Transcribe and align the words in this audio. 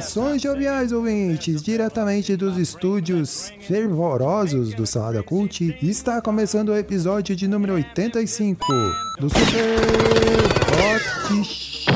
Saudações 0.00 0.40
joviais 0.40 0.92
ouvintes, 0.92 1.60
diretamente 1.62 2.34
dos 2.34 2.56
estúdios 2.56 3.52
fervorosos 3.60 4.72
do 4.72 4.86
Salada 4.86 5.22
Cult, 5.22 5.76
está 5.82 6.22
começando 6.22 6.70
o 6.70 6.76
episódio 6.76 7.36
de 7.36 7.46
número 7.46 7.74
85 7.74 8.64
do 9.20 9.28
Super 9.28 9.78
Pot 10.70 11.44
Show. 11.44 11.92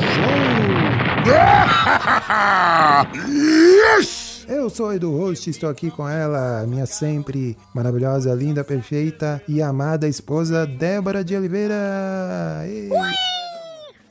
Yes! 3.97 4.45
Eu 4.47 4.69
sou 4.69 4.93
Edu 4.93 5.11
Host, 5.11 5.49
estou 5.49 5.69
aqui 5.69 5.89
com 5.89 6.07
ela, 6.07 6.63
minha 6.67 6.85
sempre 6.85 7.57
maravilhosa, 7.73 8.35
linda, 8.35 8.63
perfeita 8.63 9.41
e 9.47 9.59
amada 9.61 10.07
esposa 10.07 10.67
Débora 10.67 11.23
de 11.23 11.35
Oliveira. 11.35 11.73
E... 12.67 12.89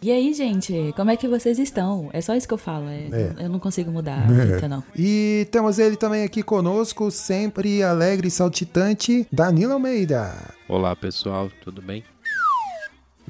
E 0.04 0.12
aí, 0.12 0.34
gente, 0.34 0.92
como 0.96 1.10
é 1.10 1.16
que 1.16 1.26
vocês 1.26 1.58
estão? 1.58 2.10
É 2.12 2.20
só 2.20 2.34
isso 2.36 2.46
que 2.46 2.52
eu 2.52 2.58
falo, 2.58 2.90
é, 2.90 3.08
É. 3.10 3.34
eu 3.44 3.48
não 3.48 3.58
consigo 3.58 3.90
mudar 3.90 4.18
a 4.18 4.28
fita, 4.54 4.68
não. 4.68 4.84
E 4.94 5.48
temos 5.50 5.78
ele 5.78 5.96
também 5.96 6.22
aqui 6.24 6.42
conosco, 6.42 7.10
sempre 7.10 7.82
alegre 7.82 8.28
e 8.28 8.30
saltitante, 8.30 9.26
Danilo 9.32 9.72
Almeida. 9.72 10.30
Olá 10.68 10.94
pessoal, 10.94 11.50
tudo 11.62 11.80
bem? 11.80 12.04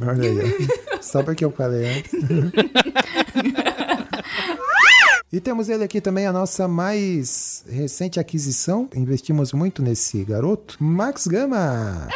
Olha 0.03 0.29
aí, 0.29 0.37
ó. 0.95 0.99
só 1.01 1.23
porque 1.23 1.45
eu 1.45 1.53
falei 1.53 1.99
antes. 1.99 2.13
E 5.33 5.41
temos 5.41 5.69
ele 5.69 5.83
aqui 5.83 6.01
também, 6.01 6.29
a 6.29 6.33
nossa 6.33 6.69
mais 6.69 7.65
recente 7.69 8.21
aquisição. 8.21 8.89
Investimos 8.95 9.53
muito 9.53 9.83
nesse 9.83 10.23
garoto, 10.25 10.77
Max 10.79 11.27
Gama. 11.27 12.07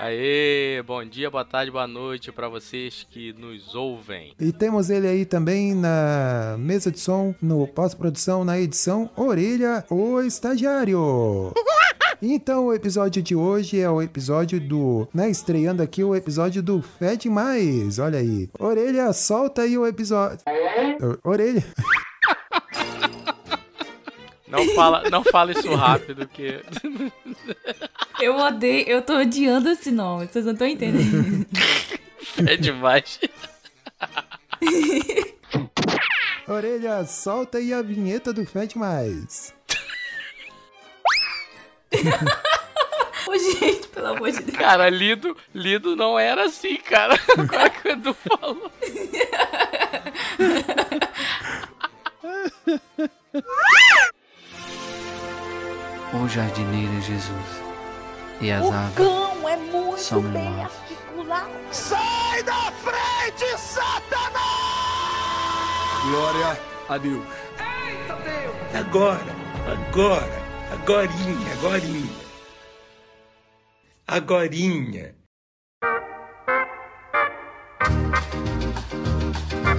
Aê, 0.00 0.80
bom 0.86 1.04
dia, 1.04 1.28
boa 1.28 1.44
tarde, 1.44 1.72
boa 1.72 1.88
noite 1.88 2.30
pra 2.30 2.48
vocês 2.48 3.04
que 3.10 3.32
nos 3.32 3.74
ouvem. 3.74 4.32
E 4.38 4.52
temos 4.52 4.90
ele 4.90 5.08
aí 5.08 5.26
também 5.26 5.74
na 5.74 6.54
mesa 6.56 6.88
de 6.88 7.00
som, 7.00 7.34
no 7.42 7.66
pós-produção, 7.66 8.44
na 8.44 8.60
edição 8.60 9.10
Orelha, 9.16 9.84
o 9.90 10.20
estagiário. 10.20 11.52
Então, 12.20 12.66
o 12.66 12.74
episódio 12.74 13.22
de 13.22 13.36
hoje 13.36 13.78
é 13.78 13.88
o 13.88 14.02
episódio 14.02 14.58
do. 14.60 15.06
Né, 15.14 15.30
estreando 15.30 15.84
aqui 15.84 16.02
o 16.02 16.16
episódio 16.16 16.60
do 16.60 16.82
Fed 16.82 17.30
Mais. 17.30 18.00
Olha 18.00 18.18
aí. 18.18 18.50
Orelha, 18.58 19.12
solta 19.12 19.62
aí 19.62 19.78
o 19.78 19.86
episódio. 19.86 20.40
Orelha. 21.22 21.64
Não 24.48 24.66
fala, 24.74 25.08
não 25.10 25.22
fala 25.22 25.52
isso 25.52 25.72
rápido 25.74 26.26
que 26.26 26.60
Eu 28.20 28.36
odeio, 28.36 28.88
eu 28.88 29.02
tô 29.02 29.18
odiando 29.18 29.68
esse 29.68 29.92
nome, 29.92 30.26
vocês 30.26 30.44
não 30.44 30.52
estão 30.52 30.66
entendendo. 30.66 31.46
é 32.46 32.56
demais. 32.56 33.20
Orelha, 36.48 37.04
solta 37.04 37.58
aí 37.58 37.72
a 37.72 37.80
vinheta 37.80 38.32
do 38.32 38.44
Fed 38.44 38.76
Mais. 38.76 39.54
Ô, 43.28 43.38
gente, 43.38 43.88
pelo 43.88 44.06
amor 44.08 44.30
de 44.32 44.40
Deus. 44.40 44.56
Cara, 44.56 44.88
lido, 44.88 45.36
lido 45.54 45.94
não 45.94 46.18
era 46.18 46.46
assim, 46.46 46.76
cara. 46.76 47.14
Agora 47.36 47.70
que 47.70 47.88
o 47.88 47.92
Edu 47.92 48.14
falou. 48.14 48.72
O 56.14 56.28
jardineiro 56.28 56.96
é 56.96 57.02
Jesus 57.02 57.67
e 58.40 58.52
as 58.52 58.64
O 58.64 58.72
aves 58.72 58.94
cão 58.94 59.48
é 59.48 59.56
muito 59.56 59.98
são 59.98 60.22
bem 60.22 60.62
articulado. 60.62 61.50
Sai 61.72 62.42
da 62.42 62.72
frente, 62.72 63.58
Satanás! 63.58 64.38
Glória 66.04 66.58
a 66.88 66.98
Deus. 66.98 67.26
Agora, 68.74 69.18
agora, 69.66 70.42
agorinha, 70.72 71.52
agorinha. 71.52 72.28
Agorinha. 74.06 75.18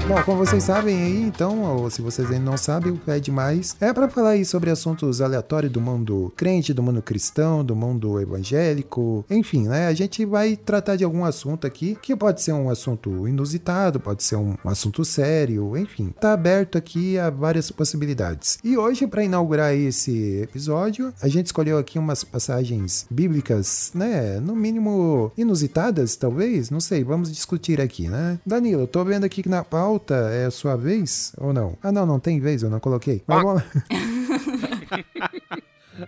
Bom, 0.09 0.23
como 0.23 0.43
vocês 0.43 0.63
sabem 0.63 0.99
aí, 0.99 1.21
então, 1.21 1.61
ou 1.61 1.89
se 1.89 2.01
vocês 2.01 2.31
ainda 2.31 2.43
não 2.43 2.57
sabem, 2.57 2.91
o 2.91 2.97
Fed 2.97 3.31
Mais 3.31 3.75
é 3.79 3.93
para 3.93 4.09
falar 4.09 4.31
aí 4.31 4.43
sobre 4.43 4.71
assuntos 4.71 5.21
aleatórios 5.21 5.71
do 5.71 5.79
mundo 5.79 6.33
crente, 6.35 6.73
do 6.73 6.81
mundo 6.81 6.99
cristão, 6.99 7.63
do 7.63 7.75
mundo 7.75 8.19
evangélico, 8.19 9.23
enfim, 9.29 9.67
né? 9.67 9.85
A 9.85 9.93
gente 9.93 10.25
vai 10.25 10.55
tratar 10.55 10.95
de 10.95 11.03
algum 11.03 11.23
assunto 11.23 11.67
aqui 11.67 11.95
que 12.01 12.15
pode 12.15 12.41
ser 12.41 12.53
um 12.53 12.71
assunto 12.71 13.27
inusitado, 13.27 13.99
pode 13.99 14.23
ser 14.23 14.35
um 14.35 14.55
assunto 14.65 15.05
sério, 15.05 15.77
enfim. 15.77 16.11
Tá 16.19 16.33
aberto 16.33 16.75
aqui 16.75 17.19
a 17.19 17.29
várias 17.29 17.69
possibilidades. 17.69 18.57
E 18.63 18.75
hoje, 18.75 19.05
para 19.05 19.23
inaugurar 19.23 19.75
esse 19.75 20.41
episódio, 20.41 21.13
a 21.21 21.27
gente 21.27 21.45
escolheu 21.45 21.77
aqui 21.77 21.99
umas 21.99 22.23
passagens 22.23 23.05
bíblicas, 23.11 23.91
né? 23.93 24.39
No 24.39 24.55
mínimo 24.55 25.31
inusitadas, 25.37 26.15
talvez, 26.15 26.71
não 26.71 26.79
sei, 26.79 27.03
vamos 27.03 27.31
discutir 27.31 27.79
aqui, 27.79 28.07
né? 28.07 28.39
Danilo, 28.43 28.81
eu 28.81 28.87
tô 28.87 29.05
vendo 29.05 29.23
aqui 29.23 29.43
que 29.43 29.49
na 29.49 29.63
pauta 29.79 30.15
é 30.33 30.45
a 30.45 30.51
sua 30.51 30.75
vez 30.75 31.31
ou 31.37 31.53
não? 31.53 31.77
Ah, 31.81 31.89
não, 31.89 32.05
não 32.05 32.19
tem 32.19 32.37
vez, 32.37 32.63
eu 32.63 32.69
não 32.69 32.81
coloquei. 32.81 33.23
Mas 33.25 33.41
vamos 33.41 33.61
lá. 33.61 33.65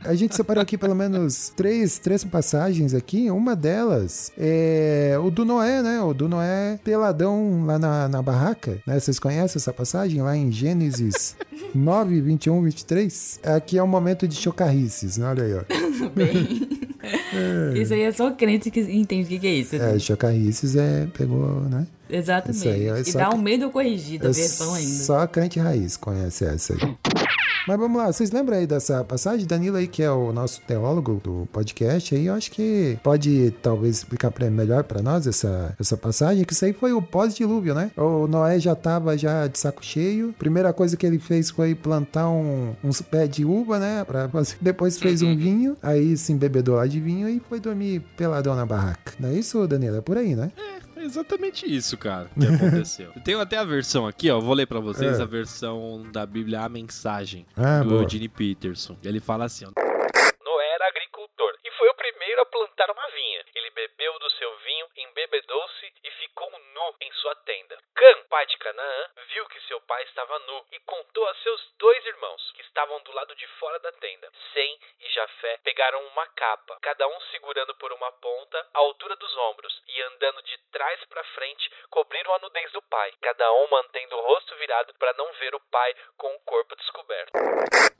A 0.06 0.14
gente 0.16 0.36
separou 0.36 0.62
aqui 0.62 0.78
pelo 0.78 0.96
menos 0.96 1.50
três, 1.50 2.00
três 2.00 2.24
passagens 2.24 2.94
aqui. 2.94 3.30
Uma 3.30 3.56
delas 3.58 4.32
é 4.38 5.18
o 5.22 5.30
do 5.30 5.44
Noé, 5.44 5.82
né? 5.82 6.02
O 6.02 6.14
do 6.14 6.30
Noé 6.30 6.80
peladão 6.82 7.66
lá 7.66 7.78
na, 7.78 8.08
na 8.08 8.22
barraca. 8.22 8.82
Né? 8.88 8.98
Vocês 8.98 9.20
conhecem 9.20 9.60
essa 9.60 9.74
passagem 9.74 10.22
lá 10.22 10.36
em 10.36 10.50
Gênesis 10.50 11.36
9, 11.76 12.22
21, 12.22 12.62
23? 12.64 13.40
Aqui 13.44 13.78
é 13.78 13.84
um 13.84 13.88
momento 13.88 14.28
de 14.28 14.36
chocarrices, 14.36 15.18
né? 15.18 15.28
Olha 15.28 15.44
aí, 15.44 15.54
ó. 15.54 15.64
Bem. 16.16 16.70
Isso 17.76 17.94
aí 17.94 18.02
é 18.02 18.12
só 18.12 18.32
crente 18.32 18.70
que 18.70 18.80
entende 18.82 19.24
o 19.24 19.28
que, 19.28 19.40
que 19.40 19.48
é 19.48 19.54
isso. 19.54 19.76
É, 19.76 19.98
chocarrices 20.00 20.76
é, 20.76 21.08
pegou, 21.18 21.62
né? 21.62 21.88
Exatamente. 22.10 22.58
isso 22.58 22.70
aí, 22.70 22.88
é 22.88 23.02
e 23.06 23.14
dá 23.14 23.30
um 23.30 23.38
medo 23.38 23.70
corrigido, 23.70 24.28
a 24.28 24.30
É 24.30 24.34
versão 24.34 24.74
ainda. 24.74 25.04
Só 25.04 25.26
crente 25.28 25.60
raiz 25.60 25.96
conhece 25.98 26.46
essa 26.46 26.74
aí. 26.74 26.80
Mas 27.68 27.78
vamos 27.78 27.98
lá, 28.02 28.12
vocês 28.12 28.32
lembram 28.32 28.58
aí 28.58 28.66
dessa 28.66 29.04
passagem? 29.04 29.46
Danilo 29.46 29.78
aí, 29.78 29.88
que 29.88 30.02
é 30.02 30.10
o 30.12 30.34
nosso 30.34 30.62
teólogo 30.62 31.22
do 31.24 31.48
podcast 31.54 32.16
aí, 32.16 32.26
eu 32.26 32.34
acho 32.34 32.50
que 32.52 32.98
pode 33.04 33.54
talvez 33.62 33.98
explicar 33.98 34.32
pra, 34.32 34.50
melhor 34.50 34.84
pra 34.84 35.02
nós 35.02 35.28
essa, 35.28 35.76
essa 35.80 35.96
passagem, 35.96 36.44
que 36.44 36.54
isso 36.54 36.66
aí 36.66 36.74
foi 36.74 36.92
o 36.92 37.02
pós-dilúvio, 37.02 37.76
né? 37.76 37.92
O 37.96 38.26
Noé 38.28 38.60
já 38.60 38.76
tava 38.76 39.16
já 39.16 39.46
de 39.46 39.60
saco 39.60 39.86
cheio. 39.86 40.34
Primeira 40.40 40.74
coisa 40.74 40.98
que 40.98 41.06
ele 41.06 41.20
fez 41.20 41.52
foi 41.52 41.76
plantar 41.76 42.30
um, 42.30 42.74
uns 42.84 43.00
pés 43.02 43.30
de 43.30 43.46
uva, 43.46 43.78
né? 43.78 44.04
Pra, 44.06 44.28
fazer- 44.28 44.58
depois 44.60 44.98
fez 44.98 45.22
um 45.22 45.36
vinho, 45.38 45.78
aí 45.84 46.18
se 46.18 46.34
embebedou 46.34 46.76
lá 46.78 46.88
de 46.88 47.00
vinho 47.00 47.30
e 47.30 47.40
foi 47.48 47.60
dormir 47.60 48.02
peladão 48.18 48.56
na 48.56 48.66
barraca. 48.66 49.14
Não 49.20 49.30
é 49.30 49.34
isso, 49.34 49.68
Danilo? 49.68 49.98
É 49.98 50.02
por 50.02 50.18
aí, 50.18 50.36
né? 50.36 50.52
É 50.91 50.91
exatamente 51.04 51.66
isso, 51.66 51.98
cara, 51.98 52.30
que 52.30 52.46
aconteceu. 52.48 53.12
Eu 53.16 53.22
tenho 53.24 53.40
até 53.42 53.58
a 53.58 53.64
versão 53.64 54.08
aqui, 54.08 54.30
ó, 54.32 54.40
vou 54.40 54.54
ler 54.54 54.66
pra 54.68 54.80
vocês 54.80 55.20
É. 55.20 55.24
a 55.24 55.26
versão 55.26 56.04
da 56.12 56.26
Bíblia 56.26 56.62
A 56.62 56.70
Mensagem, 56.70 57.46
Ah, 57.58 57.82
do 57.84 57.90
boa. 57.90 58.10
Gene 58.10 58.30
Peterson. 58.30 58.98
Ele 59.04 59.20
fala 59.20 59.46
assim, 59.46 59.66
ó. 59.66 59.72
Noé 59.72 60.68
era 60.76 60.88
agricultor 60.88 61.52
e 61.66 61.72
foi 61.78 61.88
o 61.90 61.94
primeiro 61.96 62.42
a 62.42 62.46
plantar 62.46 62.90
uma 62.92 63.08
vinha. 63.16 63.42
Ele 63.56 63.70
bebeu 63.72 64.14
do 64.20 64.30
seu 64.38 64.50
vinho, 64.66 64.86
embebedou-se 65.10 65.86
e 66.04 66.10
ficou 66.22 66.50
nu 66.52 66.86
em 67.02 67.12
sua 67.22 67.36
tenda. 67.46 67.78
Cã, 67.96 68.12
pai 68.30 68.46
de 68.48 68.58
Canaã, 68.82 69.06
viu 69.34 69.46
que 69.46 69.62
seu 69.68 69.80
pai 69.82 70.02
estava 70.04 70.40
nu 70.40 70.66
e 70.74 70.80
contou 70.90 71.28
a 71.30 71.36
seus 71.36 71.62
dois 71.78 72.04
irmãos, 72.06 72.42
que 72.56 72.62
estavam 72.64 73.00
do 73.04 73.12
lado 73.14 73.36
de 73.36 73.46
fora 73.60 73.80
da 73.80 73.92
tenda. 73.94 74.28
Sem 74.54 74.80
e 75.02 75.14
Jafé 75.14 75.60
pegaram 75.64 76.02
uma 76.08 76.26
capa, 76.28 76.78
cada 76.82 77.08
um 77.08 77.20
segurando 77.30 77.76
por 77.76 77.92
uma 77.94 78.12
ponta 78.14 78.58
à 78.74 78.80
altura 78.80 79.16
dos 79.16 79.38
ombros, 79.52 79.72
e 79.88 80.02
andando 80.02 80.42
de 80.44 80.58
trás 80.72 81.00
para 81.06 81.24
frente, 81.36 81.70
cobriram 81.92 82.34
a 82.34 82.40
nudez 82.40 82.72
do 82.72 82.82
pai, 82.90 83.14
cada 83.22 83.46
um 83.54 83.70
mantendo 83.70 84.16
o 84.16 84.22
rosto 84.26 84.56
virado 84.58 84.94
para 84.98 85.14
não 85.14 85.32
ver 85.34 85.54
o 85.54 85.60
pai 85.72 85.94
com 86.18 86.34
o 86.36 86.40
corpo 86.40 86.76
descoberto. 86.76 87.32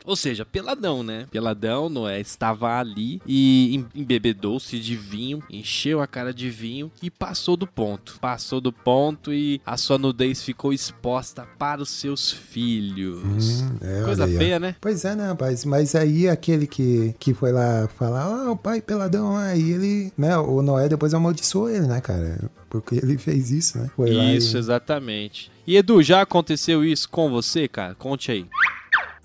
Ou 0.06 0.16
seja, 0.16 0.44
peladão, 0.46 1.04
né? 1.04 1.28
Peladão, 1.32 1.90
Noé 1.90 2.20
estava 2.20 2.80
ali 2.80 3.22
e 3.28 3.76
em- 3.76 3.90
embebedou-se 4.02 4.80
de 4.80 4.96
vinho, 4.96 5.44
encheu 5.48 6.02
a 6.02 6.08
cara 6.08 6.34
de 6.34 6.50
vinho 6.50 6.92
e 7.04 7.12
passou 7.12 7.56
do 7.56 7.68
ponto. 7.68 8.20
Passou 8.20 8.60
do 8.60 8.74
ponto 8.74 9.32
e 9.32 9.62
a 9.64 9.78
sua 9.78 10.00
nudez 10.00 10.44
ficou 10.44 10.71
exposta 10.74 11.48
para 11.58 11.82
os 11.82 11.90
seus 11.90 12.32
filhos. 12.32 13.62
Hum, 13.62 13.78
é, 13.82 14.04
Coisa 14.04 14.26
aí, 14.26 14.36
ó. 14.36 14.38
feia, 14.38 14.60
né? 14.60 14.76
Pois 14.82 15.04
é, 15.06 15.16
né, 15.16 15.28
rapaz? 15.28 15.66
Mas 15.66 15.96
aí 15.96 16.28
aquele 16.30 16.68
que, 16.68 17.16
que 17.20 17.34
foi 17.34 17.52
lá 17.52 17.88
falar 17.98 18.24
ah, 18.26 18.52
o 18.52 18.58
pai 18.58 18.82
peladão 18.82 19.34
lá. 19.34 19.56
E 19.56 19.72
ele, 19.72 20.14
né, 20.18 20.38
o 20.38 20.62
Noé 20.62 20.88
depois 20.90 21.14
amaldiçoou 21.14 21.70
ele, 21.70 21.88
né, 21.88 22.00
cara? 22.02 22.50
Porque 22.70 22.96
ele 22.96 23.18
fez 23.18 23.52
isso, 23.52 23.78
né? 23.78 23.90
Foi 23.96 24.10
Isso, 24.10 24.56
e- 24.56 24.60
exatamente. 24.60 25.52
E 25.68 25.76
Edu, 25.78 26.02
já 26.02 26.22
aconteceu 26.22 26.84
isso 26.86 27.08
com 27.10 27.30
você, 27.30 27.68
cara? 27.68 27.94
Conte 27.96 28.32
aí. 28.32 28.46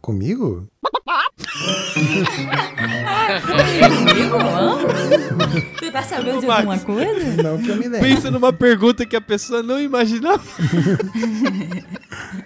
Comigo? 0.01 0.67
Você 5.79 5.91
tá 5.91 6.03
sabendo 6.03 6.41
de 6.41 6.47
alguma 6.51 6.79
coisa? 6.79 7.43
Não 7.43 7.59
que 7.59 7.69
eu 7.69 7.77
me 7.77 7.89
lembre. 7.89 8.15
Pensa 8.15 8.31
numa 8.31 8.53
pergunta 8.53 9.05
que 9.05 9.17
a 9.17 9.21
pessoa 9.21 9.63
não 9.63 9.81
imaginava. 9.81 10.43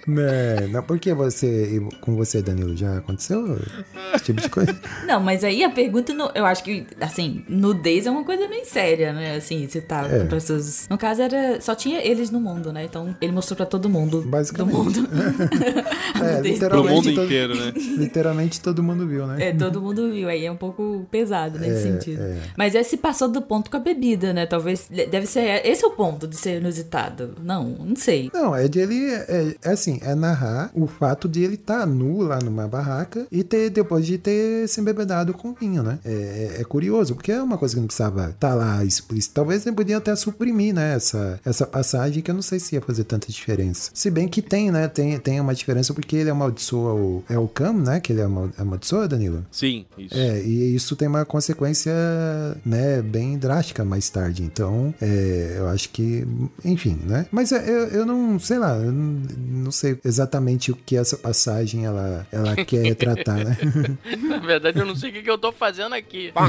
Né, 0.06 0.66
não, 0.72 0.82
por 0.82 0.98
que 0.98 1.12
você, 1.14 1.80
com 2.00 2.16
você, 2.16 2.42
Danilo, 2.42 2.76
já 2.76 2.98
aconteceu 2.98 3.56
esse 4.14 4.24
tipo 4.24 4.40
de 4.40 4.48
coisa? 4.48 4.74
Não, 5.06 5.20
mas 5.20 5.44
aí 5.44 5.62
a 5.62 5.70
pergunta, 5.70 6.12
no- 6.12 6.30
eu 6.34 6.44
acho 6.44 6.64
que, 6.64 6.84
assim, 7.00 7.44
nudez 7.48 8.06
é 8.06 8.10
uma 8.10 8.24
coisa 8.24 8.48
bem 8.48 8.64
séria, 8.64 9.12
né? 9.12 9.36
Assim, 9.36 9.68
você 9.68 9.80
tá 9.80 10.04
É. 10.10 10.20
com 10.20 10.26
pessoas. 10.26 10.86
No 10.90 10.98
caso, 10.98 11.22
era. 11.22 11.60
Só 11.60 11.74
tinha 11.76 12.04
eles 12.04 12.30
no 12.30 12.40
mundo, 12.40 12.72
né? 12.72 12.84
Então 12.84 13.14
ele 13.20 13.30
mostrou 13.30 13.56
pra 13.56 13.66
todo 13.66 13.88
mundo. 13.88 14.22
Basicamente. 14.26 14.74
Do 14.76 14.84
mundo. 14.84 15.08
É, 16.20 16.40
literalmente, 16.40 16.94
mundo 16.94 17.14
todo, 17.14 17.24
inteiro, 17.24 17.54
né? 17.54 17.72
literalmente 17.96 18.60
todo 18.60 18.79
mundo 18.82 19.06
viu, 19.06 19.26
né? 19.26 19.48
É, 19.48 19.52
todo 19.52 19.80
mundo 19.80 20.10
viu. 20.10 20.28
Aí 20.28 20.44
é 20.44 20.50
um 20.52 20.56
pouco 20.56 21.06
pesado 21.10 21.58
nesse 21.58 21.78
É, 21.88 21.92
sentido. 21.92 22.20
é. 22.22 22.36
Mas 22.56 22.74
esse 22.74 22.96
passou 22.96 23.28
do 23.28 23.42
ponto 23.42 23.70
com 23.70 23.76
a 23.76 23.80
bebida, 23.80 24.32
né? 24.32 24.46
Talvez. 24.46 24.88
Deve 24.90 25.26
ser. 25.26 25.64
Esse 25.66 25.84
é 25.84 25.88
o 25.88 25.92
ponto 25.92 26.26
de 26.26 26.36
ser 26.36 26.60
inusitado. 26.60 27.34
Não, 27.42 27.64
não 27.68 27.96
sei. 27.96 28.30
Não, 28.32 28.54
é 28.54 28.68
de 28.68 28.78
ele, 28.80 29.10
é, 29.12 29.54
é 29.62 29.70
assim, 29.70 29.98
é 30.02 30.14
narrar 30.14 30.70
o 30.74 30.86
fato 30.86 31.28
de 31.28 31.42
ele 31.42 31.54
estar 31.54 31.86
nu 31.86 32.22
lá 32.22 32.38
numa 32.38 32.66
barraca 32.68 33.26
e 33.30 33.42
ter, 33.44 33.70
depois 33.70 34.06
de 34.06 34.18
ter 34.18 34.68
se 34.68 34.80
embebedado 34.80 35.32
com 35.34 35.52
vinho, 35.52 35.82
né? 35.82 35.98
É, 36.04 36.10
é- 36.56 36.60
é 36.60 36.64
curioso, 36.64 37.14
porque 37.14 37.32
é 37.32 37.42
uma 37.42 37.56
coisa 37.58 37.74
que 37.74 37.80
não 37.80 37.86
precisava 37.86 38.30
estar 38.30 38.54
lá 38.54 38.84
explícito. 38.84 39.34
Talvez 39.34 39.66
ele 39.66 39.74
podia 39.76 39.96
até 39.98 40.14
suprimir, 40.16 40.74
né, 40.74 40.94
essa, 40.94 41.40
essa 41.44 41.66
passagem 41.66 42.22
que 42.22 42.30
eu 42.30 42.34
não 42.34 42.42
sei 42.42 42.58
se 42.58 42.74
ia 42.74 42.80
fazer 42.80 43.04
tanta 43.04 43.26
diferença. 43.30 43.90
Se 43.94 44.10
bem 44.10 44.28
que 44.28 44.42
tem, 44.42 44.70
né, 44.70 44.88
tem, 44.88 45.18
tem 45.18 45.40
uma 45.40 45.54
diferença 45.54 45.92
porque 45.94 46.16
ele 46.16 46.30
amaldiçoa 46.30 46.94
o, 46.94 47.24
é 47.28 47.38
o 47.38 47.46
Cam, 47.48 47.72
né, 47.72 48.00
que 48.00 48.12
ele 48.12 48.22
amal- 48.70 48.80
amaldiçoa, 48.80 49.08
Danilo? 49.08 49.46
Sim, 49.50 49.84
isso. 49.98 50.14
É, 50.14 50.40
e 50.42 50.74
isso 50.74 50.96
tem 50.96 51.08
uma 51.08 51.24
consequência, 51.24 51.92
né, 52.64 53.02
bem 53.02 53.38
drástica 53.38 53.84
mais 53.84 54.08
tarde. 54.08 54.42
Então, 54.42 54.94
é, 55.00 55.56
eu 55.58 55.68
acho 55.68 55.88
que, 55.90 56.26
enfim, 56.64 56.98
né? 57.04 57.26
Mas 57.30 57.52
é, 57.52 57.68
eu, 57.68 57.88
eu 57.88 58.06
não, 58.06 58.38
sei 58.38 58.58
lá, 58.58 58.76
eu 58.76 58.92
não, 58.92 59.70
sei 59.70 59.98
exatamente 60.04 60.70
o 60.70 60.76
que 60.76 60.96
essa 60.96 61.16
passagem 61.16 61.84
ela, 61.84 62.26
ela 62.32 62.56
quer 62.64 62.84
retratar, 62.84 63.36
né? 63.44 63.56
Na 64.28 64.38
verdade, 64.38 64.78
eu 64.78 64.86
não 64.86 64.96
sei 64.96 65.10
o 65.10 65.12
que, 65.12 65.22
que 65.22 65.30
eu 65.30 65.38
tô 65.38 65.52
fazendo 65.52 65.94
aqui. 65.94 66.32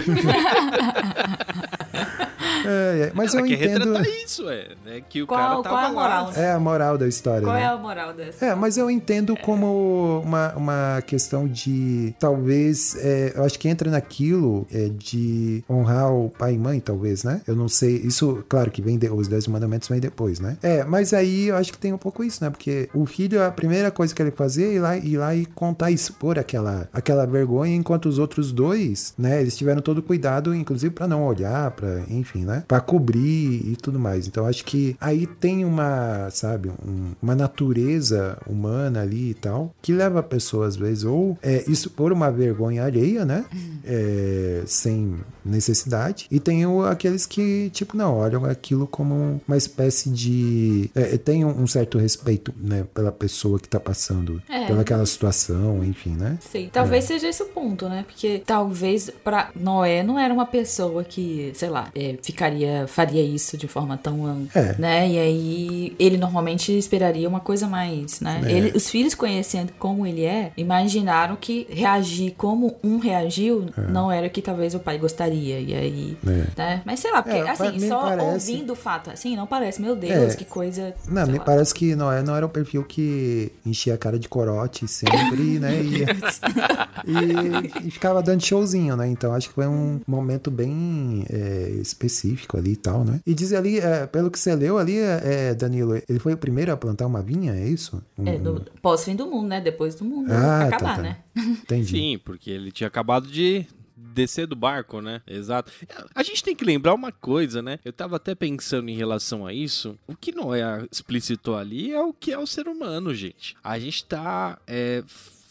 É, 2.66 3.08
é, 3.08 3.12
mas 3.14 3.34
Ela 3.34 3.44
eu 3.44 3.48
quer 3.48 3.66
entendo. 3.66 3.94
retratar 3.94 4.24
isso, 4.24 4.50
é. 4.50 4.68
Né? 4.86 5.02
Que 5.08 5.22
o 5.22 5.28
Qual, 5.28 5.40
cara 5.40 5.52
qual 5.54 5.64
tava 5.64 5.82
é 5.82 5.86
a 5.86 5.92
moral? 5.92 6.26
lá. 6.26 6.38
É 6.38 6.52
a 6.52 6.60
moral 6.60 6.98
da 6.98 7.08
história, 7.08 7.42
Qual 7.42 7.56
né? 7.56 7.62
é 7.64 7.66
a 7.66 7.78
moral 7.78 8.14
dessa? 8.14 8.46
É, 8.46 8.56
mas 8.56 8.78
eu 8.78 8.90
entendo 8.90 9.36
como 9.38 10.22
uma, 10.24 10.54
uma 10.56 11.02
questão 11.06 11.48
de 11.48 12.14
talvez, 12.20 12.96
é, 13.00 13.34
eu 13.36 13.44
acho 13.44 13.58
que 13.60 13.68
entra 13.68 13.90
naquilo 13.90 14.68
é, 14.72 14.90
de 14.90 15.64
honrar 15.70 16.12
o 16.12 16.30
pai 16.30 16.54
e 16.54 16.58
mãe, 16.58 16.80
talvez, 16.80 17.24
né? 17.24 17.42
Eu 17.48 17.56
não 17.56 17.68
sei, 17.68 17.96
isso, 17.98 18.44
claro 18.48 18.70
que 18.72 18.82
vem 18.82 18.98
de, 18.98 19.10
os 19.10 19.28
dez 19.28 19.48
mandamentos 19.48 19.88
vem 19.88 20.00
depois, 20.00 20.40
né? 20.40 20.58
É, 20.62 20.84
mas 20.84 21.14
aí 21.14 21.48
eu 21.48 21.56
acho 21.56 21.72
que 21.72 21.78
tem 21.78 21.94
um 21.94 21.98
pouco 21.98 22.24
isso, 22.24 22.44
né? 22.44 22.50
Porque 22.50 22.90
o 22.94 23.06
filho, 23.06 23.44
a 23.44 23.52
primeira 23.52 23.92
coisa 23.92 24.14
que 24.14 24.22
ele 24.22 24.32
fazia 24.32 24.68
é 24.68 24.74
ir 24.74 24.80
lá, 24.80 24.98
ir 24.98 25.18
lá 25.18 25.36
e 25.36 25.46
contar, 25.46 25.92
expor 25.92 26.38
aquela, 26.38 26.88
aquela 26.94 27.26
vergonha, 27.26 27.76
enquanto 27.76 28.08
os 28.08 28.20
outros 28.20 28.52
dois, 28.52 29.14
né? 29.18 29.42
Eles 29.42 29.58
tiveram 29.58 29.82
todo 29.82 30.02
cuidado, 30.02 30.54
inclusive 30.54 30.94
para 30.94 31.08
não 31.08 31.24
olhar, 31.26 31.72
para 31.72 32.02
enfim, 32.10 32.41
né? 32.46 32.64
Para 32.68 32.80
cobrir 32.80 33.62
e 33.72 33.76
tudo 33.82 34.00
mais. 34.00 34.28
Então 34.28 34.46
acho 34.46 34.64
que 34.66 34.96
aí 35.00 35.26
tem 35.28 35.64
uma, 35.66 36.30
sabe, 36.32 36.70
um- 36.70 37.12
uma 37.22 37.36
natureza 37.36 38.38
humana 38.48 39.02
ali 39.02 39.32
e 39.32 39.34
tal, 39.34 39.74
que 39.82 39.94
leva 39.94 40.20
a 40.20 40.24
pessoa 40.24 40.68
às 40.68 40.76
vezes 40.76 41.04
ou 41.04 41.38
é, 41.42 41.64
isso 41.68 41.90
por 41.90 42.12
uma 42.12 42.32
vergonha 42.32 42.84
alheia, 42.86 43.26
né? 43.26 43.46
É, 43.84 44.64
sem 44.66 45.16
necessidade. 45.44 46.28
E 46.32 46.40
tem 46.40 46.66
o- 46.66 46.84
aqueles 46.86 47.26
que, 47.26 47.70
tipo, 47.72 47.96
não, 47.98 48.16
olham 48.18 48.46
aquilo 48.46 48.88
como 48.88 49.42
uma 49.48 49.58
espécie 49.58 50.10
de. 50.10 50.90
É, 50.96 51.18
tem 51.18 51.44
um, 51.46 51.62
um 51.64 51.68
certo 51.68 51.98
respeito, 51.98 52.54
né, 52.58 52.86
pela 52.94 53.12
pessoa 53.12 53.60
que 53.60 53.68
tá 53.68 53.80
passando, 53.80 54.42
É. 54.50 54.68
pelaquela 54.68 55.06
situação, 55.06 55.84
enfim, 55.84 56.12
né? 56.12 56.38
Sei. 56.52 56.70
Talvez 56.72 57.06
seja 57.06 57.28
esse 57.28 57.42
o 57.44 57.48
ponto, 57.48 57.88
né? 57.90 58.06
Porque 58.08 58.42
talvez 58.46 59.10
pra 59.24 59.50
Noé 59.56 60.04
não 60.04 60.18
era 60.20 60.34
uma 60.34 60.46
pessoa 60.46 61.04
que, 61.04 61.52
sei 61.56 61.70
lá, 61.70 61.90
é, 61.96 62.14
ficaria, 62.32 62.86
faria 62.88 63.22
isso 63.24 63.58
de 63.58 63.68
forma 63.68 63.98
tão, 63.98 64.48
É. 64.56 64.76
né? 64.78 65.10
E 65.10 65.20
aí 65.20 65.96
ele 66.00 66.18
normalmente 66.18 66.76
esperaria 66.78 67.28
uma 67.28 67.40
coisa 67.40 67.68
mais, 67.68 68.20
né? 68.20 68.42
É. 68.46 68.52
Ele, 68.52 68.72
os 68.78 68.90
filhos 68.90 69.14
conhecendo 69.16 69.72
como 69.80 70.06
ele 70.06 70.24
é, 70.24 70.52
imaginaram 70.58 71.36
que 71.36 71.68
reagir 71.70 72.34
como 72.38 72.76
um 72.84 72.98
reagiu 72.98 73.66
não 73.90 74.12
era 74.12 74.28
o 74.28 74.30
que 74.30 74.42
talvez 74.42 74.74
o 74.74 74.80
pai 74.80 74.98
gostaria. 74.98 75.60
E 75.60 75.74
aí, 75.74 76.18
É. 76.26 76.46
né? 76.58 76.82
Mas 76.86 77.00
sei 77.00 77.12
lá, 77.12 77.22
porque 77.22 77.38
É, 77.38 77.50
assim, 77.50 77.80
só 77.88 78.02
parece- 78.02 78.52
ouvindo 78.52 78.74
o 78.74 78.76
fato, 78.76 79.10
assim, 79.12 79.36
não 79.36 79.46
parece, 79.48 79.82
meu 79.82 79.96
Deus, 79.96 80.34
É. 80.34 80.36
que 80.38 80.46
coisa. 80.46 80.94
Não, 81.08 81.28
me 81.28 81.38
lá. 81.38 81.44
parece 81.44 81.74
que 81.74 81.96
Noé 81.96 82.22
não 82.24 82.36
era 82.36 82.46
o 82.46 82.50
perfil 82.50 82.84
que 82.84 83.52
enchia 83.66 83.94
a 83.94 83.98
cara 83.98 84.18
de 84.18 84.28
corote 84.28 84.88
sempre, 84.88 85.60
né? 85.60 85.82
E, 85.82 86.06
e- 87.84 87.88
e 87.88 87.92
ficava 87.92 88.22
dando 88.22 88.44
showzinho, 88.46 88.96
né? 88.96 89.08
Então 89.08 89.34
acho 89.34 89.50
que 89.50 89.56
foi 89.56 89.68
um 89.68 90.00
momento 90.08 90.50
bem 90.52 91.26
é, 91.30 91.72
específico 92.22 92.58
ali 92.58 92.72
e 92.74 92.76
tal, 92.76 93.04
né? 93.04 93.20
E 93.26 93.34
diz 93.34 93.52
ali, 93.54 93.80
é, 93.80 94.06
pelo 94.08 94.30
que 94.30 94.40
você 94.40 94.56
leu 94.56 94.78
ali, 94.78 94.98
é, 94.98 95.54
Danilo, 95.56 95.96
ele 96.08 96.20
foi 96.20 96.34
o 96.34 96.38
primeiro 96.38 96.72
a 96.72 96.78
plantar 96.78 97.08
uma 97.08 97.22
vinha, 97.22 97.54
é 97.54 97.68
isso? 97.68 98.02
Um- 98.18 98.28
É, 98.28 98.38
do 98.38 98.62
pós-fim 98.82 99.16
do 99.16 99.26
mundo, 99.28 99.48
né? 99.48 99.60
Depois 99.62 99.96
do 99.96 100.06
mundo 100.06 100.32
Ah, 100.32 100.68
tá, 100.70 100.76
acabar, 100.76 100.96
tá. 100.98 101.02
né? 101.02 101.18
Entendi. 101.36 101.90
Sim, 101.92 102.20
porque 102.24 102.50
ele 102.52 102.72
tinha 102.72 102.88
acabado 102.88 103.28
de 103.28 103.66
descer 103.96 104.46
do 104.46 104.56
barco, 104.56 105.00
né? 105.02 105.22
Exato. 105.26 105.72
A 106.14 106.22
gente 106.24 106.44
tem 106.44 106.56
que 106.56 106.66
lembrar 106.66 106.94
uma 106.94 107.12
coisa, 107.12 107.62
né? 107.62 107.80
Eu 107.86 107.94
tava 107.94 108.18
até 108.18 108.36
pensando 108.36 108.90
em 108.90 108.96
relação 108.96 109.46
a 109.48 109.54
isso. 109.54 109.98
O 110.08 110.16
que 110.16 110.34
Noé 110.34 110.86
explicitou 110.92 111.56
ali 111.58 111.94
é 111.94 112.02
o 112.02 112.12
que 112.14 112.32
é 112.32 112.38
o 112.38 112.46
ser 112.48 112.68
humano, 112.68 113.14
gente. 113.16 113.56
A 113.64 113.80
gente 113.80 114.04
tá 114.06 114.58
é, 114.68 115.02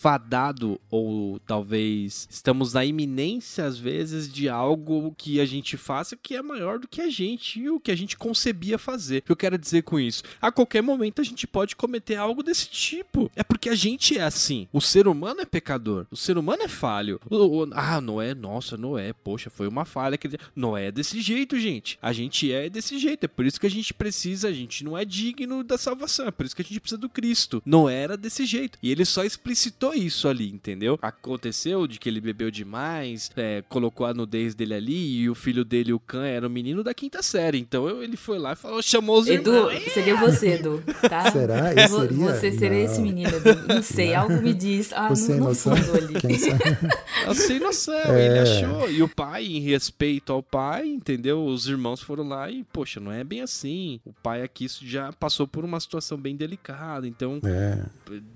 fadado 0.05 0.81
ou 0.91 1.39
talvez 1.41 2.27
estamos 2.31 2.73
na 2.73 2.83
iminência 2.87 3.67
às 3.67 3.77
vezes 3.77 4.33
de 4.33 4.49
algo 4.49 5.15
que 5.17 5.39
a 5.39 5.45
gente 5.45 5.77
faça 5.77 6.17
que 6.17 6.35
é 6.35 6.41
maior 6.41 6.79
do 6.79 6.89
que 6.89 7.03
a 7.03 7.11
gente 7.11 7.61
e 7.61 7.69
o 7.69 7.79
que 7.79 7.91
a 7.91 7.95
gente 7.97 8.17
concebia 8.17 8.79
fazer. 8.79 9.19
O 9.19 9.23
que 9.23 9.33
eu 9.33 9.37
quero 9.37 9.59
dizer 9.59 9.83
com 9.83 10.01
isso? 10.01 10.23
A 10.41 10.51
qualquer 10.51 10.83
momento 10.83 11.21
a 11.21 11.25
gente 11.25 11.47
pode 11.47 11.77
cometer 11.77 12.17
algo 12.17 12.43
desse 12.43 12.67
tipo. 12.71 13.31
É 13.37 13.43
porque 13.43 13.69
a 13.69 13.75
gente 13.75 14.17
é 14.17 14.23
assim. 14.23 14.67
O 14.73 14.81
ser 14.81 15.07
humano 15.07 15.43
é 15.43 15.45
pecador. 15.45 16.07
O 16.11 16.17
ser 16.17 16.39
humano 16.39 16.63
é 16.63 16.69
falho. 16.69 17.21
O- 17.29 17.65
o- 17.65 17.69
ah, 17.73 18.01
Noé, 18.01 18.35
nossa, 18.35 18.79
Noé, 18.79 19.13
poxa, 19.13 19.51
foi 19.51 19.69
uma 19.69 19.85
falha. 19.85 20.17
Dizer, 20.17 20.41
Noé 20.57 20.87
é 20.87 20.93
desse 20.93 21.21
jeito, 21.21 21.59
gente. 21.61 21.99
A 22.01 22.11
gente 22.11 22.51
é 22.51 22.71
desse 22.71 22.99
jeito. 22.99 23.25
É 23.25 23.29
por 23.29 23.45
isso 23.45 23.61
que 23.61 23.67
a 23.67 23.71
gente 23.71 23.93
precisa, 23.93 24.49
a 24.49 24.53
gente 24.53 24.83
não 24.83 24.97
é 24.97 25.05
digno 25.05 25.63
da 25.63 25.77
salvação. 25.77 26.27
É 26.27 26.31
por 26.31 26.47
isso 26.47 26.57
que 26.57 26.63
a 26.63 26.65
gente 26.65 26.81
precisa 26.81 26.99
do 26.99 27.09
Cristo. 27.09 27.63
Noé 27.67 27.95
era 28.03 28.17
desse 28.17 28.47
jeito. 28.47 28.79
E 28.83 28.91
ele 28.91 29.05
só 29.05 29.25
explicitou 29.25 29.90
isso 29.99 30.29
ali, 30.29 30.51
entendeu? 30.51 30.99
Aconteceu 31.03 31.87
de 31.87 31.99
que 31.99 32.09
ele 32.09 32.21
bebeu 32.21 32.51
demais, 32.51 33.31
é, 33.37 33.63
colocou 33.69 34.07
a 34.07 34.15
nudez 34.15 34.55
dele 34.55 34.75
ali 34.75 35.21
e 35.21 35.31
o 35.31 35.35
filho 35.35 35.65
dele, 35.65 35.93
o 35.93 36.01
Can, 36.01 36.25
era 36.27 36.47
o 36.47 36.51
menino 36.51 36.83
da 36.83 36.93
quinta 36.95 37.23
série. 37.23 37.59
Então 37.59 37.89
eu- 37.89 38.03
ele 38.03 38.17
foi 38.17 38.39
lá 38.39 38.53
e 38.53 38.57
falou, 38.57 38.83
chamou 38.83 39.19
os 39.21 39.27
Edu, 39.29 39.51
irmãos. 39.71 39.93
seria 39.93 40.17
você, 40.17 40.49
Edu, 40.55 40.83
tá? 41.09 41.31
Será? 41.31 41.73
Eu 41.75 41.89
seria? 41.89 42.17
Você 42.35 42.53
seria 42.53 42.79
Não. 42.79 42.85
esse 42.85 43.01
menino, 43.01 43.29
Edu. 43.37 43.67
Não 43.69 43.83
sei, 43.83 44.15
algo 44.15 44.41
me 44.43 44.53
diz. 44.55 44.93
Ah, 44.93 45.09
Você 45.09 45.35
no 45.35 45.45
noção? 45.45 45.77
fundo 45.77 45.97
ali. 45.99 46.15
Quem 46.21 46.39
sabe? 46.39 46.61
Eu 47.27 47.35
sem 47.35 47.59
noção, 47.61 47.95
É. 47.95 48.27
ele 48.27 48.39
achou. 48.41 48.91
E 48.91 49.03
o 49.03 49.09
pai, 49.09 49.45
em 49.47 49.61
respeito 49.61 50.33
ao 50.33 50.43
pai, 50.43 50.87
entendeu? 50.89 51.45
Os 51.45 51.67
irmãos 51.67 52.01
foram 52.01 52.27
lá 52.27 52.51
e, 52.51 52.65
poxa, 52.73 52.99
não 52.99 53.13
é 53.13 53.23
bem 53.23 53.41
assim. 53.43 54.01
O 54.05 54.13
pai 54.13 54.43
aqui 54.43 54.67
já 54.83 55.13
passou 55.13 55.47
por 55.47 55.65
uma 55.65 55.79
situação 55.81 56.17
bem 56.19 56.35
delicada, 56.37 57.07
então 57.07 57.41
É. 57.45 57.85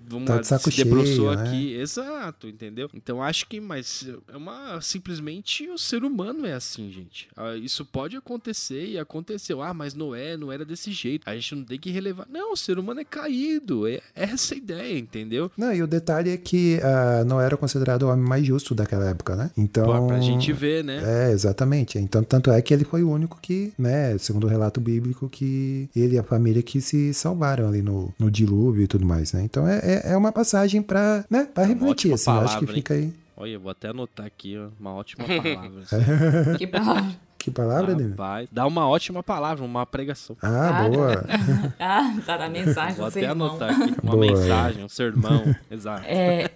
vamos 0.07 0.27
Tá 0.27 0.35
lá, 0.35 0.41
de 0.41 0.47
saco 0.47 0.71
se 0.71 0.77
debruçou 0.85 1.33
cheio, 1.33 1.37
né? 1.37 1.44
Aqui. 1.49 1.75
Exato, 1.75 2.49
entendeu? 2.49 2.89
Então 2.95 3.23
acho 3.23 3.47
que, 3.47 3.61
mas 3.61 4.07
é 4.33 4.37
uma. 4.37 4.81
Simplesmente 4.81 5.69
o 5.69 5.79
ser 5.79 6.05
humano 6.05 6.47
é 6.47 6.55
assim, 6.55 6.91
gente. 6.91 7.29
Ah, 7.37 7.57
Isso 7.57 7.85
pode 7.85 8.17
acontecer 8.17 8.87
e 8.87 8.99
aconteceu. 8.99 9.63
Ah, 9.63 9.75
mas 9.75 9.95
Noé 9.95 10.37
não 10.37 10.51
era 10.53 10.65
desse 10.65 10.93
jeito. 10.93 11.29
A 11.29 11.35
gente 11.35 11.55
não 11.55 11.65
tem 11.65 11.79
que 11.79 11.91
relevar. 11.91 12.27
Não, 12.31 12.53
o 12.53 12.57
ser 12.57 12.79
humano 12.79 13.01
é 13.01 13.05
caído. 13.05 13.87
É 13.87 13.95
é 14.15 14.25
essa 14.25 14.55
a 14.55 14.57
ideia, 14.57 14.99
entendeu? 14.99 15.51
Não, 15.57 15.73
e 15.73 15.83
o 15.83 15.87
detalhe 15.87 16.31
é 16.31 16.37
que 16.37 16.79
não 17.27 17.41
era 17.41 17.57
considerado 17.57 18.05
o 18.05 18.09
homem 18.09 18.25
mais 18.27 18.47
justo 18.47 18.75
daquela 18.75 19.09
época, 19.09 19.37
né? 19.37 19.51
Então. 19.57 19.85
Pô, 19.85 20.07
pra 20.07 20.21
gente 20.21 20.53
ver, 20.53 20.85
né? 20.85 21.03
É, 21.05 21.33
exatamente. 21.33 21.99
Então, 21.99 22.23
tanto 22.23 22.51
é 22.51 22.61
que 22.63 22.73
ele 22.73 22.85
foi 22.85 23.03
o 23.03 23.11
único 23.11 23.39
que, 23.41 23.73
né, 23.79 24.17
segundo 24.19 24.45
o 24.45 24.49
relato 24.49 24.81
bíblico, 24.81 25.29
que 25.29 25.89
ele 25.95 26.15
e 26.15 26.19
a 26.19 26.23
família 26.23 26.63
que 26.63 26.81
se 26.81 27.13
salvaram 27.13 27.69
ali 27.69 27.83
no, 27.83 28.13
no 28.19 28.31
dilúvio 28.31 28.83
e 28.85 28.87
tudo 28.87 29.05
mais, 29.07 29.33
né? 29.33 29.43
Então 29.43 29.67
é, 29.67 29.79
é, 29.79 30.13
é 30.13 30.17
uma 30.17 30.33
passagem 30.33 30.83
pra, 30.83 31.25
né, 31.35 31.49
pra 31.53 31.65
refletir, 31.65 32.13
ótima 32.13 32.15
assim, 32.15 32.31
eu 32.31 32.37
acho 32.37 32.45
que 32.45 32.67
palavra, 32.67 32.71
hein? 32.71 32.77
fica 32.77 32.95
aí. 32.95 33.15
Olha, 33.37 33.51
eu 33.51 33.61
vou 33.61 33.71
até 33.71 33.89
anotar 33.89 34.25
aqui 34.27 34.57
ó, 34.57 34.69
uma 34.79 34.95
ótima 34.95 35.25
palavra. 35.27 35.83
Que 36.59 36.67
palavra. 36.67 37.25
Que 37.37 37.51
palavra? 37.51 37.95
Rapaz, 38.09 38.49
dá 38.51 38.67
uma 38.67 38.89
ótima 38.89 39.23
palavra, 39.23 39.63
uma 39.63 39.85
pregação. 39.85 40.35
Ah, 40.41 40.69
Ah, 40.87 40.89
boa. 40.89 41.25
Ah, 41.79 42.15
tá 42.25 42.39
na 42.39 42.49
mensagem 42.49 42.95
Vou 42.97 43.07
até 43.07 43.27
anotar 43.27 43.71
aqui 43.71 43.95
uma 44.03 44.13
Boa. 44.13 44.27
mensagem, 44.27 44.83
um 44.85 44.89
sermão. 44.89 45.55
Exato. 45.71 46.05
É, 46.07 46.49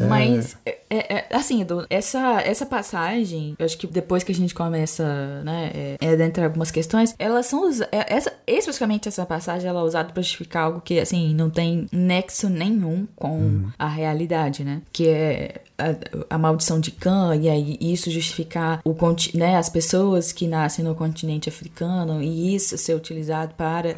mas, 0.00 0.56
é, 0.64 0.78
é, 0.90 1.26
assim, 1.30 1.62
Edu, 1.62 1.86
essa, 1.90 2.40
essa 2.42 2.66
passagem, 2.66 3.54
eu 3.58 3.64
acho 3.64 3.76
que 3.76 3.86
depois 3.86 4.22
que 4.22 4.32
a 4.32 4.34
gente 4.34 4.54
começa, 4.54 5.42
né, 5.42 5.70
é, 5.74 5.96
é 6.00 6.16
dentre 6.16 6.44
algumas 6.44 6.70
questões, 6.70 7.14
elas 7.18 7.46
são, 7.46 7.68
é, 7.90 8.14
essa, 8.14 8.32
especificamente 8.46 9.08
essa 9.08 9.26
passagem, 9.26 9.68
ela 9.68 9.80
é 9.80 9.82
usada 9.82 10.12
pra 10.12 10.22
justificar 10.22 10.64
algo 10.64 10.80
que, 10.80 10.98
assim, 10.98 11.34
não 11.34 11.50
tem 11.50 11.86
nexo 11.92 12.48
nenhum 12.48 13.06
com 13.16 13.70
a 13.78 13.88
realidade, 13.88 14.64
né, 14.64 14.82
que 14.92 15.08
é 15.08 15.60
a, 15.78 16.34
a 16.34 16.38
maldição 16.38 16.78
de 16.80 16.90
Cã, 16.90 17.34
e 17.36 17.48
aí 17.48 17.76
isso 17.80 18.10
justificar 18.10 18.80
o, 18.84 18.94
né, 19.34 19.56
as 19.56 19.68
pessoas 19.68 20.32
que 20.32 20.46
nascem 20.46 20.84
no 20.84 20.94
continente 20.94 21.48
africano, 21.48 22.22
e 22.22 22.54
isso 22.54 22.76
ser 22.78 22.94
utilizado 22.94 23.54
para 23.54 23.90
é, 23.90 23.94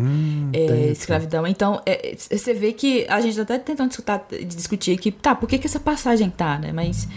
tem 0.53 0.83
isso. 0.91 1.03
escravidão. 1.03 1.47
Então, 1.47 1.81
é, 1.85 2.13
é, 2.13 2.17
você 2.17 2.55
vê 2.55 2.73
que 2.73 3.07
a 3.09 3.21
gente 3.21 3.37
tá 3.37 3.43
até 3.43 3.59
tentando 3.59 3.89
discutar, 3.89 4.25
discutir 4.47 4.93
aqui, 4.99 5.11
tá, 5.11 5.35
por 5.35 5.49
que, 5.49 5.59
que 5.59 5.67
essa 5.67 5.81
passagem 5.81 6.31
tá, 6.31 6.59
né? 6.59 6.73
Mas 6.73 7.09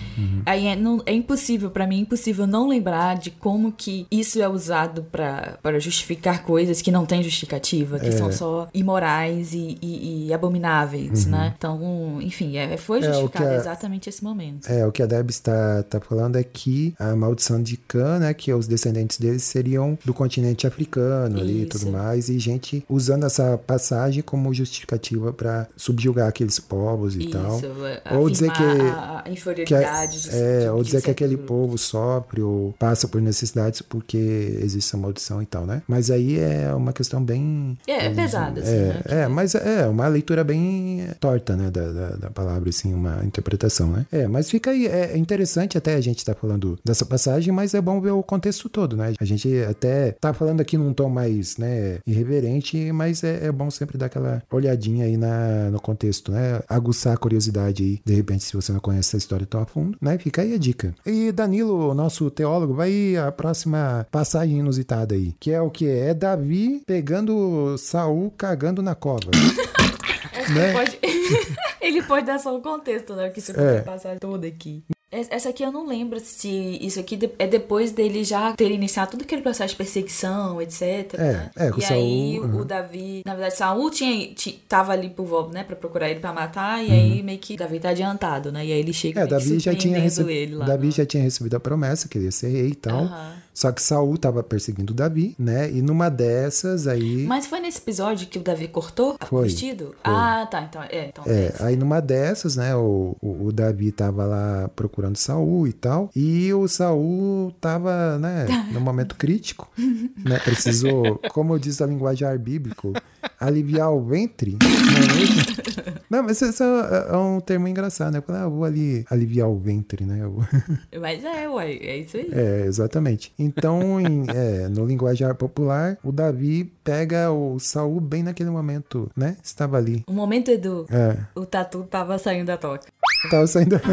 aí 0.46 0.68
é, 0.68 0.76
não- 0.76 1.02
é 1.06 1.14
impossível, 1.14 1.70
pra 1.70 1.86
mim, 1.88 1.98
é 1.98 2.02
impossível 2.02 2.46
não 2.48 2.68
lembrar 2.68 3.16
de 3.18 3.32
como 3.32 3.72
que 3.72 4.06
isso 4.12 4.42
é 4.42 4.48
usado 4.48 5.04
para 5.04 5.80
justificar 5.80 6.44
coisas 6.44 6.82
que 6.82 6.92
não 6.92 7.06
têm 7.06 7.22
justificativa, 7.24 8.00
que 8.00 8.12
são 8.12 8.32
só 8.32 8.68
imorais 8.74 9.54
e, 9.54 9.78
e- 9.82 10.28
e 10.28 10.34
abomináveis, 10.34 11.26
né? 11.26 11.54
Então, 11.58 12.20
enfim, 12.22 12.58
é, 12.58 12.76
foi 12.78 13.00
É, 13.00 13.04
justificado 13.04 13.54
exatamente 13.54 14.10
esse 14.10 14.24
momento. 14.24 14.57
É, 14.68 14.86
o 14.86 14.92
que 14.92 15.02
a 15.02 15.06
Deb 15.06 15.30
está, 15.30 15.84
tá 15.84 16.00
falando 16.00 16.36
é 16.38 16.44
que 16.44 16.94
a 17.00 17.16
maldição 17.16 17.62
de 17.62 17.78
Cã, 17.78 18.20
né, 18.20 18.34
que 18.34 18.54
os 18.54 18.68
descendentes 18.68 19.18
deles 19.18 19.44
seriam 19.44 19.98
do 20.04 20.14
continente 20.14 20.66
africano 20.68 21.40
ali 21.40 21.60
e 21.60 21.62
Isso. 21.68 21.70
tudo 21.80 21.92
mais, 21.92 22.30
e 22.30 22.40
gente 22.40 22.84
usando 22.90 23.26
essa 23.26 23.58
passagem 23.58 24.22
como 24.24 24.54
justificativa 24.54 25.32
para 25.34 25.68
subjugar 25.76 26.28
aqueles 26.28 26.60
povos 26.60 27.16
e 27.16 27.28
tal. 27.30 27.58
Isso, 27.58 27.66
é, 28.06 28.14
Ou 28.16 28.30
dizer 28.30 28.52
que- 28.52 28.64
a, 28.64 29.20
a 29.20 29.24
Que 29.24 29.30
é, 29.30 29.34
inferioridade 29.34 30.22
de, 30.24 30.30
é, 30.36 30.60
de- 30.62 30.70
ou 30.70 30.84
dizer 30.84 30.98
que 30.98 31.06
certo 31.06 31.12
aquele 31.18 31.36
grupo. 31.36 31.48
povo 31.48 31.78
sofre 31.78 32.42
ou 32.42 32.74
passa 32.80 33.08
por 33.08 33.22
necessidades 33.22 33.82
porque 33.82 34.18
existe 34.62 34.88
essa 34.90 34.98
maldição 34.98 35.42
e 35.42 35.46
tal, 35.46 35.66
né? 35.66 35.82
Mas 35.88 36.10
aí 36.12 36.40
é 36.40 36.74
uma 36.74 36.94
questão 36.94 37.24
bem. 37.24 37.78
É, 37.88 38.06
é 38.06 38.10
pesada, 38.14 38.62
assim, 38.62 38.70
é, 38.72 38.82
né? 38.88 39.02
é, 39.06 39.28
mas 39.28 39.56
é 39.56 39.88
uma 39.88 40.08
leitura 40.08 40.44
bem 40.44 41.08
torta, 41.20 41.56
né, 41.56 41.70
da, 41.72 41.92
da, 41.92 42.10
da 42.16 42.30
palavra, 42.30 42.70
assim, 42.70 42.94
uma 42.94 43.24
interpretação, 43.24 43.88
né? 43.88 44.06
É, 44.12 44.28
mas 44.28 44.37
fica 44.50 44.72
aí, 44.72 44.86
é 44.88 45.18
interessante 45.18 45.78
até 45.78 45.96
a 45.96 46.02
gente 46.02 46.20
estar 46.20 46.36
falando 46.36 46.78
dessa 46.84 47.06
passagem, 47.06 47.52
mas 47.54 47.74
é 47.74 47.82
bom 47.82 48.00
ver 48.00 48.12
o 48.12 48.22
contexto 48.24 48.70
todo, 48.70 48.96
né? 48.96 49.14
A 49.20 49.26
gente 49.26 49.50
até 49.64 50.12
tá 50.14 50.34
falando 50.34 50.62
aqui 50.62 50.78
num 50.78 50.94
tom 50.94 51.10
mais, 51.10 51.58
né, 51.58 52.00
irreverente, 52.06 52.92
mas 52.92 53.24
é, 53.24 53.46
é 53.48 53.52
bom 53.52 53.70
sempre 53.72 53.98
dar 53.98 54.08
aquela 54.08 54.44
olhadinha 54.52 55.06
aí 55.06 55.18
na, 55.18 55.70
no 55.72 55.80
contexto, 55.80 56.32
né? 56.32 56.62
Aguçar 56.68 57.14
a 57.14 57.18
curiosidade 57.18 57.84
aí, 57.84 58.00
de 58.06 58.14
repente, 58.14 58.44
se 58.44 58.54
você 58.56 58.72
não 58.72 58.80
conhece 58.80 59.10
essa 59.10 59.18
história 59.18 59.46
tão 59.46 59.62
a 59.62 59.66
fundo, 59.66 59.98
né? 60.02 60.18
Fica 60.18 60.42
aí 60.42 60.54
a 60.54 60.58
dica. 60.58 60.94
E 61.06 61.32
Danilo, 61.32 61.94
nosso 61.94 62.30
teólogo, 62.30 62.74
vai 62.74 63.16
a 63.16 63.32
próxima 63.32 64.06
passagem 64.12 64.60
inusitada 64.60 65.16
aí, 65.16 65.34
que 65.40 65.52
é 65.52 65.62
o 65.62 65.70
que? 65.70 65.88
É 65.88 66.14
Davi 66.14 66.82
pegando 66.86 67.78
Saul 67.78 68.32
cagando 68.38 68.82
na 68.82 68.96
cova. 68.96 69.32
né? 70.54 70.74
Pode- 70.74 71.00
Ele 71.82 72.02
pode 72.04 72.26
dar 72.26 72.40
só 72.40 72.56
o 72.56 72.62
contexto, 72.62 73.14
né? 73.16 73.26
Porque 73.26 73.40
isso 73.40 73.52
É. 73.60 73.82
passar 73.82 74.20
toda 74.20 74.48
aqui. 74.48 74.84
Es- 75.10 75.28
Essa 75.32 75.50
aqui 75.50 75.64
eu 75.64 75.72
não 75.72 75.88
lembro 75.88 76.20
se 76.20 76.50
isso 76.82 77.00
aqui 77.00 77.18
é 77.40 77.48
depois 77.48 77.94
dele 77.94 78.26
já 78.26 78.52
ter 78.54 78.70
iniciado 78.72 79.12
todo 79.12 79.22
aquele 79.22 79.42
processo 79.42 79.72
de 79.72 79.78
perseguição, 79.78 80.62
etc. 80.62 81.14
É, 81.14 81.18
né? 81.18 81.52
é, 81.56 81.72
com 81.72 81.80
e 81.80 81.82
Saul, 81.82 81.98
aí 82.02 82.40
uhum. 82.42 82.60
o 82.60 82.66
Davi, 82.66 83.22
na 83.26 83.34
verdade, 83.34 83.56
Saul 83.56 83.90
tinha, 83.90 84.34
ti- 84.34 84.62
tava 84.68 84.92
ali 84.92 85.10
por 85.10 85.26
volta, 85.26 85.54
né, 85.54 85.64
pra 85.64 85.78
procurar 85.78 86.10
ele 86.10 86.20
pra 86.20 86.34
matar, 86.34 86.84
e 86.84 86.88
Uhum. 86.88 86.94
aí 86.94 87.24
meio 87.24 87.40
que 87.40 87.56
Davi 87.56 87.80
tá 87.80 87.90
adiantado, 87.90 88.52
né? 88.52 88.66
E 88.66 88.74
aí 88.74 88.80
ele 88.80 88.92
chega 88.92 89.22
É, 89.22 89.24
que 89.24 89.30
Davi 89.30 89.60
já 89.60 89.74
tinha 89.74 89.98
recebido, 89.98 90.30
ele 90.32 90.56
lá. 90.56 90.66
Davi 90.66 90.88
no- 90.88 90.92
já 90.92 91.06
tinha 91.06 91.24
recebido 91.24 91.56
a 91.56 91.60
promessa 91.60 92.10
que 92.10 92.18
ele 92.18 92.26
ia 92.26 92.32
ser 92.32 92.50
rei 92.50 92.68
e 92.68 92.76
tal. 92.76 93.00
Aham. 93.06 93.34
Só 93.58 93.72
que 93.72 93.82
Saul 93.82 94.16
tava 94.20 94.44
perseguindo 94.44 94.94
Davi, 94.94 95.34
né? 95.40 95.72
E 95.72 95.82
numa 95.82 96.10
dessas 96.10 96.86
aí 96.86 97.26
Mas 97.26 97.48
foi 97.48 97.60
nesse 97.60 97.80
episódio 97.80 98.28
que 98.28 98.38
o 98.38 98.44
Davi 98.44 98.68
cortou 98.68 99.18
o 99.20 99.26
Foi, 99.26 99.46
vestido? 99.46 99.96
foi. 100.04 100.14
Ah, 100.14 100.46
tá. 100.46 100.62
Então, 100.62 100.84
é. 100.84 101.08
Então, 101.08 101.24
É, 101.26 101.48
esse. 101.48 101.64
aí 101.64 101.76
numa 101.76 102.00
dessas, 102.00 102.56
né, 102.56 102.76
o, 102.76 103.16
o, 103.20 103.48
o 103.48 103.52
Davi 103.52 103.92
tava 103.92 104.26
lá 104.26 104.70
procurando 104.76 105.18
Saul 105.18 105.68
e 105.68 105.74
tal, 105.74 106.12
e 106.16 106.54
o 106.54 106.68
Saul 106.68 107.52
tava, 107.60 108.20
né, 108.20 108.46
no 108.72 108.80
momento 108.80 109.16
crítico, 109.16 109.68
né, 109.76 110.38
precisou, 110.44 111.20
como 111.32 111.58
diz 111.60 111.82
a 111.82 111.88
linguajar 111.88 112.38
bíblico, 112.38 112.94
aliviar 113.40 113.92
o 113.92 114.06
ventre, 114.06 114.56
não 114.62 114.70
é 115.02 115.07
mesmo? 115.18 115.98
Não, 116.10 116.24
mas 116.24 116.42
isso 116.42 116.64
é, 116.64 117.08
é 117.14 117.18
um 117.18 117.40
termo 117.42 117.68
engraçado, 117.68 118.14
né, 118.14 118.24
ah, 118.30 118.44
eu 118.44 118.50
vou 118.52 118.64
ali 118.64 119.06
aliviar 119.10 119.50
o 119.50 119.60
ventre, 119.60 120.06
né, 120.06 120.20
eu- 120.22 120.38
Mas 121.02 121.24
é, 121.24 121.50
uai, 121.50 121.78
é 121.82 121.98
isso 121.98 122.16
aí. 122.18 122.30
é, 122.32 122.64
exatamente. 122.66 123.34
Então, 123.38 124.00
em- 124.00 124.24
é, 124.30 124.70
no 124.70 124.86
linguajar 124.86 125.36
popular, 125.36 125.98
o 126.04 126.12
Davi 126.12 126.72
pega 126.84 127.30
o 127.32 127.60
Saul 127.60 128.00
bem 128.00 128.24
naquele 128.24 128.50
momento, 128.50 129.12
né, 129.18 129.36
estava 129.44 129.76
ali, 129.78 130.04
O 130.08 130.14
momento, 130.14 130.50
Edu, 130.50 130.86
é, 130.90 131.18
o 131.36 131.46
tatu 131.46 131.84
tava 131.84 132.18
saindo 132.18 132.46
da 132.48 132.58
toca. 132.58 132.88
Tava 133.30 133.46
saindo. 133.48 133.78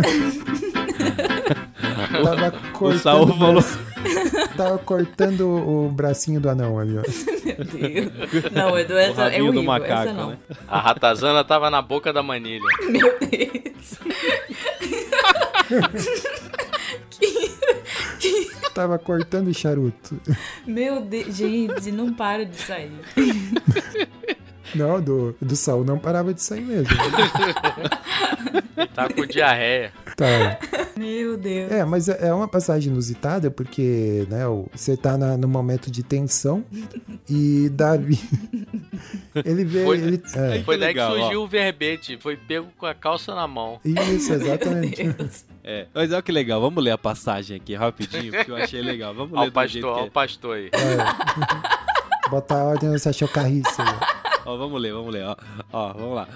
Tava 2.25 2.53
cortando. 2.73 3.03
Saul 3.03 3.25
o 3.25 3.37
falou- 3.37 3.53
braço- 3.55 3.79
Tava 4.57 4.79
cortando 4.79 5.49
o 5.49 5.89
bracinho 5.91 6.41
do 6.41 6.49
anão 6.49 6.79
ali, 6.79 6.97
ó. 6.99 7.03
Meu 7.45 7.65
Deus. 7.65 8.53
Não, 8.53 8.79
Edu, 8.79 8.95
O 8.95 8.99
essa 8.99 9.23
é 9.25 9.43
horrível. 9.43 9.53
essa 9.53 9.63
macaco, 9.63 10.13
não. 10.13 10.31
né? 10.31 10.39
A 10.69 10.81
ratazana 10.81 11.45
tava 11.45 11.71
na 11.71 11.83
boca 11.83 12.13
da 12.13 12.23
manilha. 12.23 12.63
Meu 12.89 13.19
Deus. 13.21 13.99
Tava 18.75 18.99
cortando 18.99 19.49
o 19.49 19.55
charuto. 19.55 20.21
Meu 20.67 21.01
Deus. 21.01 21.35
Gente, 21.37 21.93
não 21.93 22.13
para 22.13 22.45
de 22.45 22.57
sair. 22.57 22.93
Não, 24.75 25.01
do, 25.01 25.37
do 25.41 25.55
Saul 25.55 25.85
não 25.85 25.99
parava 25.99 26.35
de 26.35 26.43
sair 26.43 26.63
mesmo. 26.63 26.89
Tá 28.95 29.09
com 29.09 29.25
diarreia. 29.27 29.93
Tá. 30.17 30.59
Meu 30.97 31.37
Deus. 31.37 31.73
É, 31.73 31.85
mas 31.85 32.09
é 32.09 32.29
é 32.29 32.33
uma 32.33 32.47
passagem 32.47 32.93
inusitada 32.93 33.51
porque, 33.51 34.27
né, 34.31 34.43
você 34.73 34.97
tá 34.97 35.19
na- 35.19 35.37
no 35.37 35.49
momento 35.49 35.91
de 35.91 36.05
tensão 36.05 36.65
e 37.29 37.69
Davi. 37.71 38.19
Ele 39.45 39.65
vê. 39.65 39.85
Foi- 39.85 39.99
ele, 39.99 40.23
é, 40.37 40.63
Foi 40.63 40.79
daí 40.79 40.89
legal, 40.91 41.13
que 41.13 41.19
ó. 41.19 41.21
surgiu 41.23 41.43
o 41.43 41.49
verbete. 41.49 42.17
Foi 42.21 42.37
pego 42.37 42.69
com 42.79 42.87
a 42.87 42.95
calça 42.95 43.35
na 43.35 43.49
mão. 43.49 43.81
isso, 43.85 44.33
exatamente. 44.33 45.03
É, 45.65 45.89
mas 45.93 46.13
olha 46.13 46.23
que 46.23 46.31
legal, 46.31 46.61
vamos 46.61 46.83
ler 46.83 46.93
a 46.93 46.99
passagem 46.99 47.57
aqui 47.57 47.75
rapidinho, 47.75 48.31
porque 48.33 48.51
eu 48.53 48.57
achei 48.57 48.81
legal. 48.81 49.13
Vamos 49.13 49.37
Ó 49.37 49.43
ler 49.43 49.49
o 49.49 49.53
pastor, 49.53 49.85
ó 49.85 50.03
que 50.03 50.09
o 50.09 50.11
pastor 50.13 50.57
aí. 50.57 50.71
Botar 52.31 52.61
a 52.61 52.65
ordem 52.65 52.91
nessa 52.91 53.13
chocarrice. 53.13 53.81
é. 53.81 54.45
Ó, 54.47 54.57
vamos 54.57 54.81
ler, 54.81 54.93
vamos 54.93 55.13
ler, 55.13 55.25
ó. 55.27 55.37
Ó, 55.73 55.93
vamos 55.95 56.15
lá. 56.15 56.29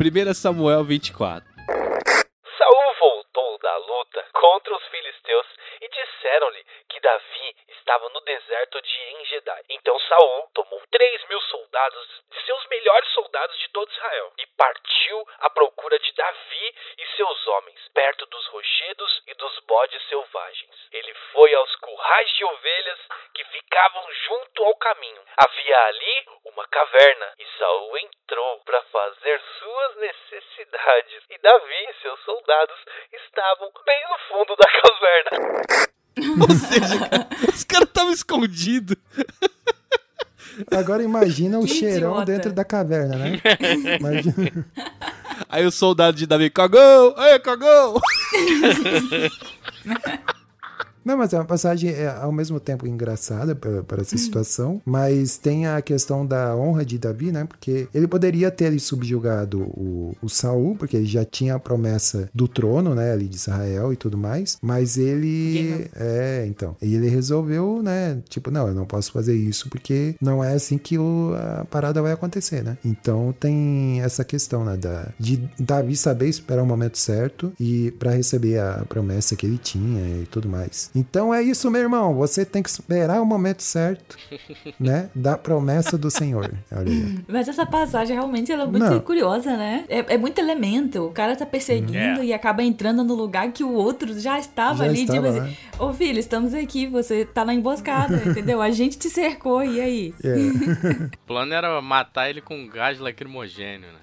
1 0.00 0.34
Samuel 0.34 0.82
24. 0.84 1.46
Saul 1.68 2.92
voltou 2.98 3.58
da 3.62 3.76
luta 3.78 4.20
contra 4.66 4.74
os 4.74 4.86
filisteus 4.88 5.46
e 5.80 5.88
disseram-lhe 5.88 6.64
que 6.88 7.00
Davi 7.00 7.56
estava 7.68 8.08
no 8.08 8.20
deserto 8.22 8.82
de 8.82 9.02
Engedai. 9.20 9.62
Então 9.70 9.98
Saul 10.00 10.50
tomou 10.54 10.82
três 10.90 11.28
mil 11.28 11.40
soldados 11.42 12.22
de 12.30 12.44
seus 12.44 12.66
melhores 12.66 13.08
soldados 13.10 13.56
de 13.58 13.68
todo 13.68 13.90
Israel 13.90 14.32
e 14.38 14.46
partiu 14.56 15.28
à 15.38 15.50
procura 15.50 15.98
de 15.98 16.12
Davi 16.12 16.74
e 16.98 17.06
seus 17.16 17.46
homens 17.46 17.88
perto 17.94 18.26
dos 18.26 18.46
rochedos 18.48 19.22
e 19.28 19.34
dos 19.34 19.58
bodes 19.60 20.02
selvagens. 20.08 20.88
Ele 20.90 21.14
foi 21.32 21.54
aos 21.54 21.76
currais 21.76 22.30
de 22.32 22.44
ovelhas 22.44 22.98
que 23.34 23.44
ficavam 23.44 24.12
junto 24.26 24.64
ao 24.64 24.74
caminho. 24.76 25.22
Havia 25.36 25.78
ali 25.84 26.26
uma 26.44 26.66
caverna 26.68 27.34
e 27.38 27.46
Saul 27.58 27.98
entrou 27.98 28.60
para 28.64 28.82
fazer 28.82 29.40
suas 29.58 29.96
necessidades 29.96 31.22
e 31.30 31.38
Davi 31.38 31.86
e 31.90 31.94
seus 32.02 32.20
soldados 32.24 32.80
estavam 33.36 33.70
bem 33.84 34.02
no 34.08 34.18
fundo 34.28 34.56
da 34.56 34.66
caverna. 34.80 36.42
Ou 36.42 36.50
seja, 36.56 36.98
cara, 37.08 37.28
os 37.54 37.64
caras 37.64 37.88
estavam 37.88 38.12
escondidos. 38.12 38.96
Agora 40.70 41.02
imagina 41.02 41.58
o 41.58 41.66
Que 41.66 41.74
cheirão 41.74 42.12
idiota. 42.12 42.24
dentro 42.32 42.52
da 42.52 42.64
caverna, 42.64 43.16
né? 43.16 43.32
Imagina. 44.00 44.64
Aí 45.50 45.66
o 45.66 45.70
soldado 45.70 46.16
de 46.16 46.26
Davi 46.26 46.48
cagou! 46.48 47.14
Ei, 47.18 47.38
cagou! 47.40 48.00
Não, 51.06 51.16
mas 51.16 51.32
é 51.32 51.38
uma 51.38 51.44
passagem 51.44 51.90
é, 51.90 52.08
ao 52.08 52.32
mesmo 52.32 52.58
tempo 52.58 52.84
engraçada 52.84 53.54
para 53.54 54.02
essa 54.02 54.18
situação, 54.18 54.82
mas 54.84 55.38
tem 55.38 55.64
a 55.64 55.80
questão 55.80 56.26
da 56.26 56.56
honra 56.56 56.84
de 56.84 56.98
Davi, 56.98 57.30
né? 57.30 57.44
Porque 57.44 57.86
ele 57.94 58.08
poderia 58.08 58.50
ter 58.50 58.66
ali 58.66 58.80
subjugado 58.80 59.60
o, 59.60 60.16
o 60.20 60.28
Saul, 60.28 60.74
porque 60.74 60.96
ele 60.96 61.06
já 61.06 61.24
tinha 61.24 61.54
a 61.54 61.60
promessa 61.60 62.28
do 62.34 62.48
trono, 62.48 62.92
né, 62.92 63.12
ali 63.12 63.28
de 63.28 63.36
Israel 63.36 63.92
e 63.92 63.96
tudo 63.96 64.18
mais, 64.18 64.58
mas 64.60 64.98
ele 64.98 65.88
é, 65.94 66.44
então, 66.48 66.74
e 66.82 66.96
ele 66.96 67.08
resolveu, 67.08 67.80
né, 67.84 68.20
tipo, 68.28 68.50
não, 68.50 68.66
eu 68.66 68.74
não 68.74 68.84
posso 68.84 69.12
fazer 69.12 69.36
isso 69.36 69.68
porque 69.70 70.16
não 70.20 70.42
é 70.42 70.54
assim 70.54 70.76
que 70.76 70.98
o, 70.98 71.34
a 71.36 71.64
parada 71.66 72.02
vai 72.02 72.10
acontecer, 72.10 72.64
né? 72.64 72.76
Então 72.84 73.32
tem 73.38 74.00
essa 74.00 74.24
questão, 74.24 74.64
né, 74.64 74.76
da, 74.76 75.08
de 75.20 75.48
Davi 75.56 75.96
saber 75.96 76.28
esperar 76.28 76.64
o 76.64 76.66
momento 76.66 76.98
certo 76.98 77.52
e 77.60 77.92
para 77.92 78.10
receber 78.10 78.58
a 78.58 78.84
promessa 78.88 79.36
que 79.36 79.46
ele 79.46 79.58
tinha 79.58 80.22
e 80.22 80.26
tudo 80.26 80.48
mais. 80.48 80.90
Então 80.98 81.32
é 81.34 81.42
isso, 81.42 81.70
meu 81.70 81.82
irmão, 81.82 82.14
você 82.14 82.42
tem 82.42 82.62
que 82.62 82.70
esperar 82.70 83.20
o 83.20 83.26
momento 83.26 83.62
certo, 83.62 84.16
né, 84.80 85.10
da 85.14 85.36
promessa 85.36 85.98
do 85.98 86.10
Senhor. 86.10 86.50
Mas 87.28 87.48
essa 87.48 87.66
passagem 87.66 88.16
realmente 88.16 88.50
ela 88.50 88.62
é 88.62 88.66
muito 88.66 88.82
Não. 88.82 89.00
curiosa, 89.00 89.54
né? 89.58 89.84
É, 89.90 90.14
é 90.14 90.16
muito 90.18 90.38
elemento. 90.38 91.04
O 91.06 91.10
cara 91.12 91.36
tá 91.36 91.44
perseguindo 91.44 92.22
É. 92.22 92.24
e 92.24 92.32
acaba 92.32 92.62
entrando 92.62 93.04
no 93.04 93.14
lugar 93.14 93.52
que 93.52 93.62
o 93.62 93.72
outro 93.72 94.18
já 94.18 94.38
estava 94.38 94.78
Já 94.78 94.84
ali. 94.84 95.02
estava 95.04 95.30
tipo 95.32 95.42
assim, 95.44 95.56
ô 95.78 95.92
filho, 95.92 96.18
estamos 96.18 96.54
aqui, 96.54 96.86
você 96.86 97.26
tá 97.26 97.44
na 97.44 97.52
emboscada, 97.52 98.16
entendeu? 98.26 98.62
A 98.62 98.70
gente 98.70 98.96
te 98.98 99.10
cercou, 99.10 99.62
e 99.62 99.78
aí? 99.80 100.14
É. 100.24 100.36
O 101.26 101.26
plano 101.26 101.52
era 101.52 101.82
matar 101.82 102.30
ele 102.30 102.40
com 102.40 102.66
gás 102.68 102.98
lacrimogênio, 103.00 103.88
né? 103.92 103.98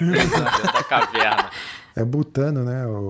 Dentro 0.00 0.44
da 0.72 0.84
caverna. 0.84 1.50
É 1.96 2.04
butano, 2.04 2.62
né? 2.62 2.86
o- 2.86 3.08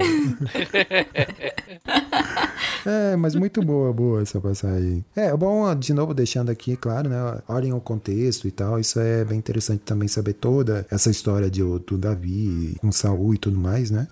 é, 2.87 3.17
mas 3.17 3.35
muito 3.35 3.61
boa, 3.63 3.93
boa 3.93 4.23
essa 4.23 4.41
passagem. 4.41 5.05
É, 5.15 5.37
bom, 5.37 5.75
de 5.75 5.93
novo, 5.93 6.15
deixando 6.15 6.51
aqui, 6.51 6.77
claro, 6.77 7.09
né? 7.09 7.17
Olhem 7.49 7.73
o 7.73 7.81
contexto 7.81 8.47
e 8.47 8.51
tal. 8.53 8.79
Isso 8.79 9.01
é 9.01 9.25
bem 9.25 9.39
interessante 9.39 9.81
também 9.81 10.07
saber 10.07 10.35
toda 10.35 10.87
essa 10.89 11.11
história 11.11 11.51
de, 11.51 11.63
do 11.63 11.99
Davi 11.99 12.77
com 12.81 12.93
Saul 12.93 13.35
e 13.35 13.39
tudo 13.39 13.59
mais, 13.59 13.91
né? 13.91 14.07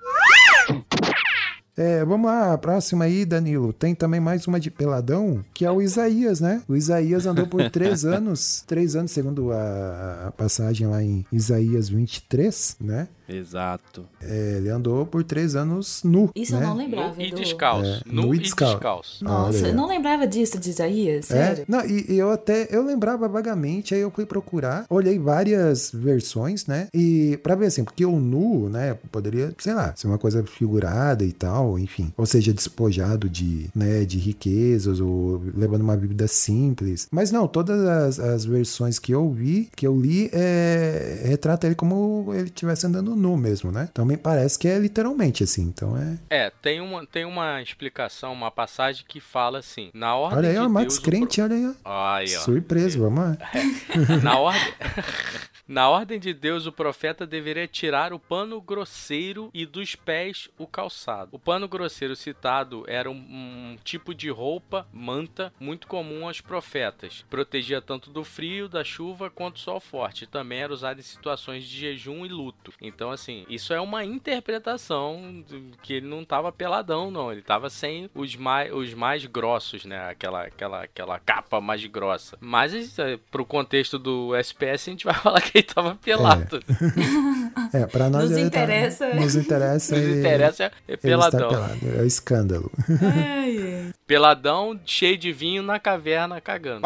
É, 1.76 2.04
vamos 2.04 2.26
lá, 2.26 2.52
a 2.52 2.58
próxima 2.58 3.04
aí, 3.04 3.24
Danilo. 3.24 3.72
Tem 3.72 3.94
também 3.94 4.20
mais 4.20 4.46
uma 4.46 4.60
de 4.60 4.70
peladão, 4.70 5.44
que 5.52 5.64
é 5.64 5.70
o 5.70 5.82
Isaías, 5.82 6.40
né? 6.40 6.62
O 6.68 6.76
Isaías 6.76 7.26
andou 7.26 7.48
por 7.48 7.68
três 7.68 8.04
anos, 8.06 8.62
três 8.66 8.94
anos, 8.94 9.10
segundo 9.10 9.50
a, 9.52 10.26
a 10.28 10.32
passagem 10.32 10.86
lá 10.86 11.02
em 11.02 11.26
Isaías 11.32 11.88
23, 11.88 12.76
né? 12.80 13.08
Exato. 13.28 14.04
É, 14.22 14.54
ele 14.58 14.68
andou 14.68 15.06
por 15.06 15.24
três 15.24 15.56
anos 15.56 16.02
nu. 16.04 16.30
Isso 16.34 16.54
né? 16.54 16.62
eu 16.62 16.68
não 16.68 16.76
lembrava. 16.76 17.14
Nu 17.16 17.22
e 17.22 17.30
descalço. 17.32 17.90
É, 17.90 18.00
nu, 18.06 18.22
nu 18.22 18.34
e 18.34 18.38
descalço. 18.38 18.74
descalço. 18.74 19.24
Nossa, 19.24 19.66
eu 19.68 19.72
ó. 19.72 19.76
não 19.76 19.86
lembrava 19.86 20.26
disso 20.26 20.58
de 20.58 20.70
Isaías, 20.70 21.30
É, 21.30 21.46
sério. 21.46 21.64
não, 21.68 21.84
e, 21.84 22.12
e 22.12 22.18
eu 22.18 22.30
até, 22.30 22.68
eu 22.70 22.84
lembrava 22.84 23.28
vagamente, 23.28 23.94
aí 23.94 24.00
eu 24.00 24.10
fui 24.10 24.26
procurar, 24.26 24.84
olhei 24.90 25.18
várias 25.18 25.90
versões, 25.92 26.66
né, 26.66 26.88
e 26.92 27.38
pra 27.42 27.54
ver 27.54 27.66
assim, 27.66 27.84
porque 27.84 28.04
o 28.04 28.18
nu, 28.18 28.68
né, 28.68 28.94
poderia, 29.10 29.54
sei 29.58 29.74
lá, 29.74 29.92
ser 29.96 30.06
uma 30.06 30.18
coisa 30.18 30.44
figurada 30.44 31.24
e 31.24 31.32
tal, 31.32 31.78
enfim, 31.78 32.12
ou 32.16 32.26
seja, 32.26 32.52
despojado 32.52 33.28
de, 33.28 33.70
né, 33.74 34.04
de 34.04 34.18
riquezas, 34.18 35.00
ou 35.00 35.42
levando 35.54 35.82
uma 35.82 35.96
vida 35.96 36.26
simples, 36.28 37.08
mas 37.10 37.30
não, 37.30 37.46
todas 37.46 37.80
as, 37.84 38.18
as 38.18 38.44
versões 38.44 38.98
que 38.98 39.12
eu 39.12 39.30
vi, 39.30 39.68
que 39.74 39.86
eu 39.86 39.98
li, 39.98 40.30
é, 40.32 41.22
retrata 41.24 41.66
ele 41.66 41.74
como 41.74 42.32
ele 42.34 42.44
estivesse 42.44 42.86
andando 42.86 43.13
nu 43.16 43.37
mesmo, 43.37 43.71
né, 43.73 43.88
então 43.90 44.04
me 44.04 44.16
parece 44.16 44.59
que 44.59 44.66
é 44.68 44.78
literalmente 44.78 45.42
assim, 45.44 45.62
então 45.62 45.97
é, 45.97 46.18
É, 46.47 46.50
tem 46.62 46.80
uma, 46.80 47.06
tem 47.06 47.25
uma 47.25 47.61
explicação, 47.62 48.33
uma 48.33 48.50
passagem 48.50 49.04
que 49.09 49.21
fala 49.21 49.59
assim: 49.59 49.90
na 49.94 50.14
ordem 50.16 50.38
olha 50.38 50.49
aí, 50.49 50.54
de 50.54 50.61
ó, 50.61 50.68
Max 50.68 50.94
Deus. 50.94 50.99
crente, 50.99 51.40
olha 51.40 51.54
aí, 51.56 51.66
ó. 51.66 51.73
pro- 51.73 51.92
Aí, 51.92 52.37
ó. 52.37 52.40
Surpresa, 52.40 52.99
vamos 52.99 53.21
lá. 53.25 53.38
Na 54.23 54.38
ordem, 54.38 54.61
na 55.66 55.88
ordem 55.88 56.18
de 56.18 56.35
Deus, 56.35 56.66
o 56.66 56.73
profeta 56.73 57.26
deveria 57.26 57.66
tirar 57.66 58.12
o 58.12 58.18
pano 58.18 58.61
grosseiro 58.61 59.50
e 59.54 59.64
dos 59.64 59.94
pés 59.94 60.50
o 60.59 60.66
calçado. 60.66 61.30
O 61.33 61.38
pano 61.38 61.66
grosseiro 61.66 62.14
citado 62.14 62.85
era 62.87 63.11
um, 63.11 63.14
um 63.14 63.76
tipo 63.83 64.14
de 64.14 64.28
roupa, 64.28 64.87
manta, 64.92 65.52
muito 65.59 65.87
comum 65.87 66.26
aos 66.26 66.40
profetas. 66.40 67.25
Protegia 67.30 67.80
tanto 67.80 68.11
do 68.11 68.25
frio, 68.25 68.68
da 68.68 68.85
chuva, 68.85 69.30
quanto 69.30 69.55
do 69.55 69.61
sol 69.61 69.81
forte. 69.81 70.27
Também 70.27 70.61
era 70.61 70.72
usado 70.72 70.98
em 70.98 71.03
situações 71.03 71.64
de 71.64 71.79
jejum 71.79 72.27
e 72.27 72.29
luto. 72.29 72.72
Então, 72.81 73.11
assim, 73.11 73.46
isso 73.48 73.72
é 73.72 73.81
uma 73.81 74.05
interpretação 74.05 75.44
que 75.83 75.94
ele 75.94 76.07
não 76.07 76.22
estava 76.22 76.53
peladão, 76.53 77.11
não. 77.11 77.31
Ele 77.31 77.40
estava 77.40 77.70
sem 77.70 78.11
os 78.14 78.37
mais, 78.37 78.72
os 78.72 78.92
mais 78.92 79.24
grossos, 79.24 79.87
né? 79.87 80.11
Aquela, 80.11 80.42
aquela, 80.42 80.83
aquela 80.83 81.18
capa 81.18 81.61
mais 81.61 81.85
grossa. 81.87 82.37
Mas, 82.38 82.98
é, 82.98 83.16
pro 83.31 83.46
contexto 83.46 83.98
do 83.98 84.35
SPS, 84.37 84.88
a 84.88 84.90
gente 84.90 85.05
vai 85.07 85.14
falar 85.24 85.40
que 85.40 85.53
ele 85.54 85.62
tava 85.64 85.94
pelado. 85.96 86.60
É, 87.72 87.86
pra 87.86 88.08
nós 88.10 88.30
Nos 88.30 88.32
ele 88.38 88.50
tá- 88.50 88.62
interessa. 88.62 89.14
nos 89.14 89.34
interessa. 89.36 89.94
Nos 89.96 90.04
ele- 90.04 90.20
interessa 90.20 90.64
é 90.64 90.70
ele 90.88 90.96
peladão. 90.96 91.40
está 91.50 91.60
pelado, 91.66 91.98
é 91.98 92.02
o 92.02 92.06
escândalo. 92.06 92.72
Ai, 93.00 93.56
ai. 93.58 93.90
Peladão, 94.06 94.78
cheio 94.84 95.16
de 95.18 95.32
vinho 95.32 95.62
na 95.62 95.78
caverna, 95.80 96.40
cagando. 96.40 96.82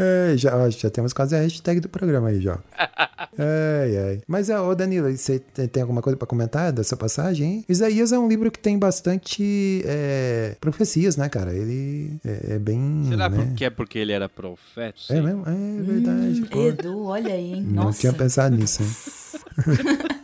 É, 0.00 0.34
já, 0.36 0.56
ó, 0.56 0.70
já 0.70 0.88
temos 0.88 1.12
quase 1.12 1.36
a 1.36 1.40
hashtag 1.40 1.78
do 1.78 1.88
programa 1.88 2.28
aí, 2.28 2.40
já. 2.40 2.58
Ai, 3.38 3.96
ai. 3.96 4.20
Mas, 4.26 4.50
é, 4.50 4.58
ô 4.58 4.74
Danilo, 4.74 5.08
você 5.16 5.38
tem 5.38 5.82
alguma 5.82 6.02
coisa 6.02 6.16
pra 6.16 6.26
comentar 6.26 6.72
dessa 6.72 6.96
passagem? 6.96 7.46
hein? 7.46 7.64
Isaías 7.68 8.12
é 8.12 8.18
um 8.18 8.28
livro 8.28 8.50
que 8.50 8.58
tem 8.58 8.78
bastante 8.78 9.82
é, 9.86 10.56
profecias, 10.60 11.16
né, 11.16 11.28
cara? 11.28 11.54
Ele 11.54 12.18
é, 12.24 12.54
é 12.54 12.58
bem. 12.58 13.06
Será 13.08 13.28
né? 13.28 13.44
porque 13.46 13.64
é 13.64 13.70
porque 13.70 13.98
ele 13.98 14.12
era 14.12 14.28
profeta? 14.28 14.98
É 15.10 15.20
mesmo? 15.20 15.44
É 15.46 15.82
verdade. 15.82 16.42
pô. 16.50 16.66
Edu, 16.66 17.04
olha 17.04 17.32
aí, 17.32 17.54
hein? 17.54 17.62
Não 17.62 17.84
Nossa. 17.84 18.00
tinha 18.00 18.12
pensado 18.12 18.56
nisso, 18.56 18.82
hein? 18.82 18.90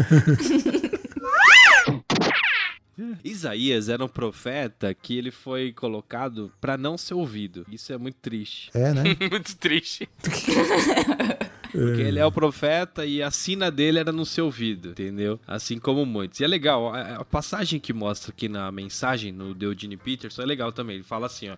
Isaías 3.24 3.88
era 3.88 4.04
um 4.04 4.08
profeta 4.08 4.94
que 4.94 5.16
ele 5.16 5.30
foi 5.30 5.72
colocado 5.72 6.52
pra 6.60 6.76
não 6.76 6.96
ser 6.96 7.14
ouvido. 7.14 7.66
Isso 7.70 7.92
é 7.92 7.98
muito 7.98 8.16
triste. 8.16 8.70
É, 8.74 8.92
né? 8.92 9.02
Muito 9.30 9.56
triste. 9.56 10.08
Porque 11.70 12.02
ele 12.02 12.18
é 12.18 12.26
o 12.26 12.32
profeta 12.32 13.06
e 13.06 13.22
a 13.22 13.30
sina 13.30 13.70
dele 13.70 13.98
era 13.98 14.10
no 14.10 14.26
seu 14.26 14.46
ouvido, 14.46 14.90
entendeu? 14.90 15.38
Assim 15.46 15.78
como 15.78 16.04
muitos. 16.04 16.40
E 16.40 16.44
é 16.44 16.48
legal, 16.48 16.92
a, 16.92 17.24
passagem 17.24 17.78
que 17.78 17.92
mostra 17.92 18.32
aqui 18.32 18.48
na 18.48 18.70
mensagem, 18.72 19.30
no 19.30 19.56
Eugene 19.60 19.96
Peterson, 19.96 20.42
é 20.42 20.46
legal 20.46 20.72
também. 20.72 20.96
Ele 20.96 21.04
fala 21.04 21.26
assim, 21.26 21.48
ó. 21.48 21.56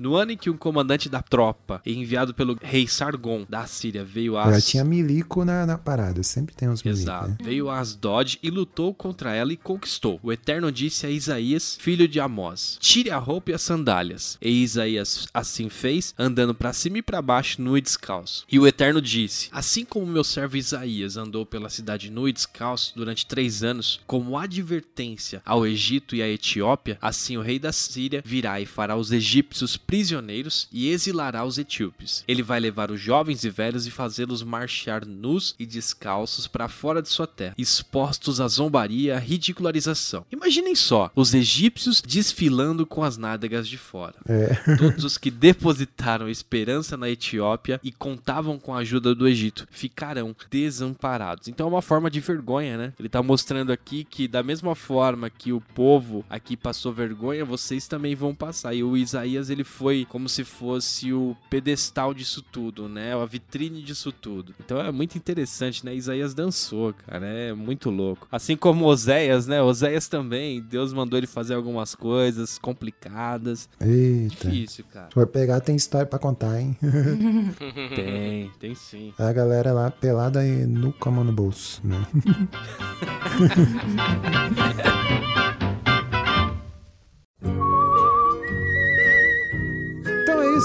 No 0.00 0.16
ano 0.16 0.32
em 0.32 0.36
que 0.36 0.48
um 0.48 0.56
comandante 0.56 1.10
da 1.10 1.20
tropa, 1.20 1.82
enviado 1.84 2.32
pelo 2.32 2.56
rei 2.62 2.88
Sargon 2.88 3.44
da 3.46 3.66
Síria, 3.66 4.02
veio 4.02 4.38
a 4.38 4.50
Já 4.50 4.58
tinha 4.58 4.82
milico 4.82 5.44
na, 5.44 5.66
na 5.66 5.76
parada, 5.76 6.22
sempre 6.22 6.54
tem 6.54 6.70
uns 6.70 6.82
milico, 6.82 7.02
Exato. 7.02 7.28
né? 7.28 7.36
Veio 7.42 7.68
a 7.68 7.78
Asdod 7.78 8.38
e 8.42 8.48
lutou 8.48 8.94
contra 8.94 9.34
ela 9.34 9.52
e 9.52 9.58
conquistou. 9.58 10.18
O 10.22 10.32
Eterno 10.32 10.72
disse 10.72 11.04
a 11.04 11.10
Isaías, 11.10 11.76
filho 11.78 12.08
de 12.08 12.18
Amós: 12.18 12.78
Tire 12.80 13.10
a 13.10 13.18
roupa 13.18 13.50
e 13.50 13.54
as 13.54 13.60
sandálias. 13.60 14.38
E 14.40 14.62
Isaías 14.62 15.28
assim 15.34 15.68
fez, 15.68 16.14
andando 16.18 16.54
para 16.54 16.72
cima 16.72 16.96
e 16.96 17.02
para 17.02 17.20
baixo, 17.20 17.60
nu 17.60 17.76
e 17.76 17.82
descalço. 17.82 18.46
E 18.50 18.58
o 18.58 18.66
Eterno 18.66 19.02
disse: 19.02 19.50
Assim 19.52 19.84
como 19.84 20.06
meu 20.06 20.24
servo 20.24 20.56
Isaías 20.56 21.18
andou 21.18 21.44
pela 21.44 21.68
cidade 21.68 22.10
nu 22.10 22.26
e 22.26 22.32
descalço 22.32 22.94
durante 22.96 23.26
três 23.26 23.62
anos, 23.62 24.00
como 24.06 24.38
advertência 24.38 25.42
ao 25.44 25.66
Egito 25.66 26.16
e 26.16 26.22
à 26.22 26.28
Etiópia, 26.28 26.96
assim 27.02 27.36
o 27.36 27.42
rei 27.42 27.58
da 27.58 27.70
Síria 27.70 28.22
virá 28.24 28.58
e 28.62 28.64
fará 28.64 28.96
os 28.96 29.12
egípcios 29.12 29.76
prisioneiros 29.90 30.68
e 30.70 30.88
exilará 30.88 31.44
os 31.44 31.58
etíopes. 31.58 32.22
Ele 32.28 32.44
vai 32.44 32.60
levar 32.60 32.92
os 32.92 33.00
jovens 33.00 33.42
e 33.42 33.50
velhos 33.50 33.88
e 33.88 33.90
fazê-los 33.90 34.40
marchar 34.40 35.04
nus 35.04 35.56
e 35.58 35.66
descalços 35.66 36.46
para 36.46 36.68
fora 36.68 37.02
de 37.02 37.08
sua 37.08 37.26
terra, 37.26 37.56
expostos 37.58 38.40
à 38.40 38.46
zombaria 38.46 39.00
e 39.00 39.10
à 39.10 39.18
ridicularização. 39.18 40.24
Imaginem 40.30 40.76
só, 40.76 41.10
os 41.16 41.34
egípcios 41.34 42.00
desfilando 42.00 42.86
com 42.86 43.02
as 43.02 43.16
nádegas 43.16 43.66
de 43.66 43.76
fora. 43.76 44.14
É. 44.28 44.54
Todos 44.78 45.02
os 45.02 45.18
que 45.18 45.28
depositaram 45.28 46.28
esperança 46.28 46.96
na 46.96 47.10
Etiópia 47.10 47.80
e 47.82 47.90
contavam 47.90 48.60
com 48.60 48.72
a 48.72 48.78
ajuda 48.78 49.12
do 49.12 49.26
Egito 49.26 49.66
ficarão 49.72 50.36
desamparados. 50.48 51.48
Então 51.48 51.66
é 51.66 51.70
uma 51.70 51.82
forma 51.82 52.08
de 52.08 52.20
vergonha, 52.20 52.78
né? 52.78 52.92
Ele 52.96 53.08
tá 53.08 53.24
mostrando 53.24 53.72
aqui 53.72 54.04
que 54.04 54.28
da 54.28 54.42
mesma 54.42 54.76
forma 54.76 55.28
que 55.28 55.52
o 55.52 55.60
povo 55.60 56.24
aqui 56.30 56.56
passou 56.56 56.92
vergonha, 56.92 57.44
vocês 57.44 57.88
também 57.88 58.14
vão 58.14 58.32
passar. 58.36 58.72
E 58.72 58.84
o 58.84 58.96
Isaías 58.96 59.50
ele 59.50 59.64
foi 59.70 60.06
como 60.08 60.28
se 60.28 60.44
fosse 60.44 61.12
o 61.12 61.36
pedestal 61.48 62.12
disso 62.12 62.42
tudo, 62.42 62.88
né? 62.88 63.14
A 63.14 63.24
vitrine 63.24 63.82
disso 63.82 64.12
tudo. 64.12 64.54
Então 64.60 64.80
é 64.80 64.90
muito 64.90 65.16
interessante, 65.16 65.84
né? 65.86 65.94
Isaías 65.94 66.34
dançou, 66.34 66.92
cara, 66.92 67.26
é 67.26 67.52
muito 67.52 67.88
louco. 67.88 68.26
Assim 68.30 68.56
como 68.56 68.84
Oséias, 68.84 69.46
né? 69.46 69.62
Oséias 69.62 70.08
também, 70.08 70.60
Deus 70.60 70.92
mandou 70.92 71.18
ele 71.18 71.26
fazer 71.26 71.54
algumas 71.54 71.94
coisas 71.94 72.58
complicadas. 72.58 73.68
Eita. 73.80 74.50
Difícil, 74.50 74.84
cara. 74.92 75.06
Se 75.06 75.14
for 75.14 75.26
pegar, 75.26 75.60
tem 75.60 75.76
história 75.76 76.06
pra 76.06 76.18
contar, 76.18 76.60
hein? 76.60 76.76
Tem, 77.94 78.50
tem 78.58 78.74
sim. 78.74 79.12
A 79.18 79.32
galera 79.32 79.72
lá 79.72 79.90
pelada 79.90 80.44
e 80.44 80.66
nu 80.66 80.92
com 80.92 81.08
a 81.08 81.12
mão 81.12 81.24
no 81.24 81.32
bolso, 81.32 81.80
né? 81.84 82.04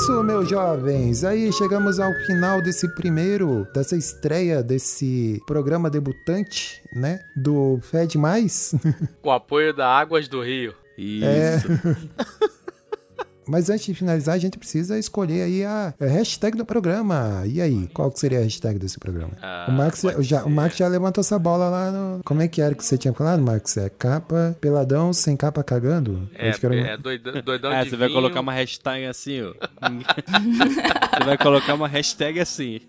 isso, 0.05 0.23
meus 0.23 0.47
jovens. 0.47 1.23
Aí 1.23 1.51
chegamos 1.51 1.99
ao 1.99 2.13
final 2.27 2.61
desse 2.61 2.87
primeiro, 2.93 3.67
dessa 3.73 3.97
estreia 3.97 4.61
desse 4.61 5.41
programa 5.47 5.89
debutante, 5.89 6.79
né? 6.93 7.19
Do 7.35 7.79
Fed 7.81 8.15
Mais. 8.15 8.75
Com 9.23 9.29
o 9.29 9.31
apoio 9.31 9.73
da 9.73 9.87
Águas 9.87 10.27
do 10.27 10.43
Rio. 10.43 10.75
Isso. 10.95 11.25
É. 11.25 11.59
Mas 13.47 13.69
antes 13.69 13.85
de 13.85 13.93
finalizar, 13.93 14.35
a 14.35 14.37
gente 14.37 14.57
precisa 14.57 14.97
escolher 14.97 15.43
aí 15.43 15.63
a 15.63 15.93
hashtag 15.99 16.57
do 16.57 16.65
programa. 16.65 17.43
E 17.45 17.61
aí, 17.61 17.87
qual 17.93 18.11
que 18.11 18.19
seria 18.19 18.39
a 18.39 18.41
hashtag 18.43 18.79
desse 18.79 18.99
programa? 18.99 19.31
Ah, 19.41 19.65
o, 19.69 19.71
Max 19.71 20.01
já, 20.19 20.43
o 20.43 20.49
Max 20.49 20.75
já 20.77 20.87
levantou 20.87 21.21
essa 21.21 21.37
bola 21.37 21.69
lá 21.69 21.91
no. 21.91 22.21
Como 22.23 22.41
é 22.41 22.47
que 22.47 22.61
era 22.61 22.73
que 22.75 22.83
você 22.83 22.97
tinha 22.97 23.13
falado, 23.13 23.41
Max? 23.41 23.77
É 23.77 23.89
capa, 23.89 24.55
peladão, 24.59 25.13
sem 25.13 25.35
capa 25.37 25.63
cagando? 25.63 26.29
É, 26.33 26.49
Acho 26.49 26.59
que 26.59 26.65
era- 26.65 26.75
é 26.75 26.97
doidão, 26.97 27.33
doidão 27.43 27.71
Ah, 27.71 27.83
de 27.83 27.89
você 27.89 27.95
vai 27.97 28.07
vinho. 28.07 28.19
colocar 28.19 28.39
uma 28.41 28.53
hashtag 28.53 29.05
assim, 29.05 29.41
ó. 29.41 29.53
você 31.19 31.23
vai 31.25 31.37
colocar 31.37 31.73
uma 31.73 31.87
hashtag 31.87 32.39
assim. 32.39 32.81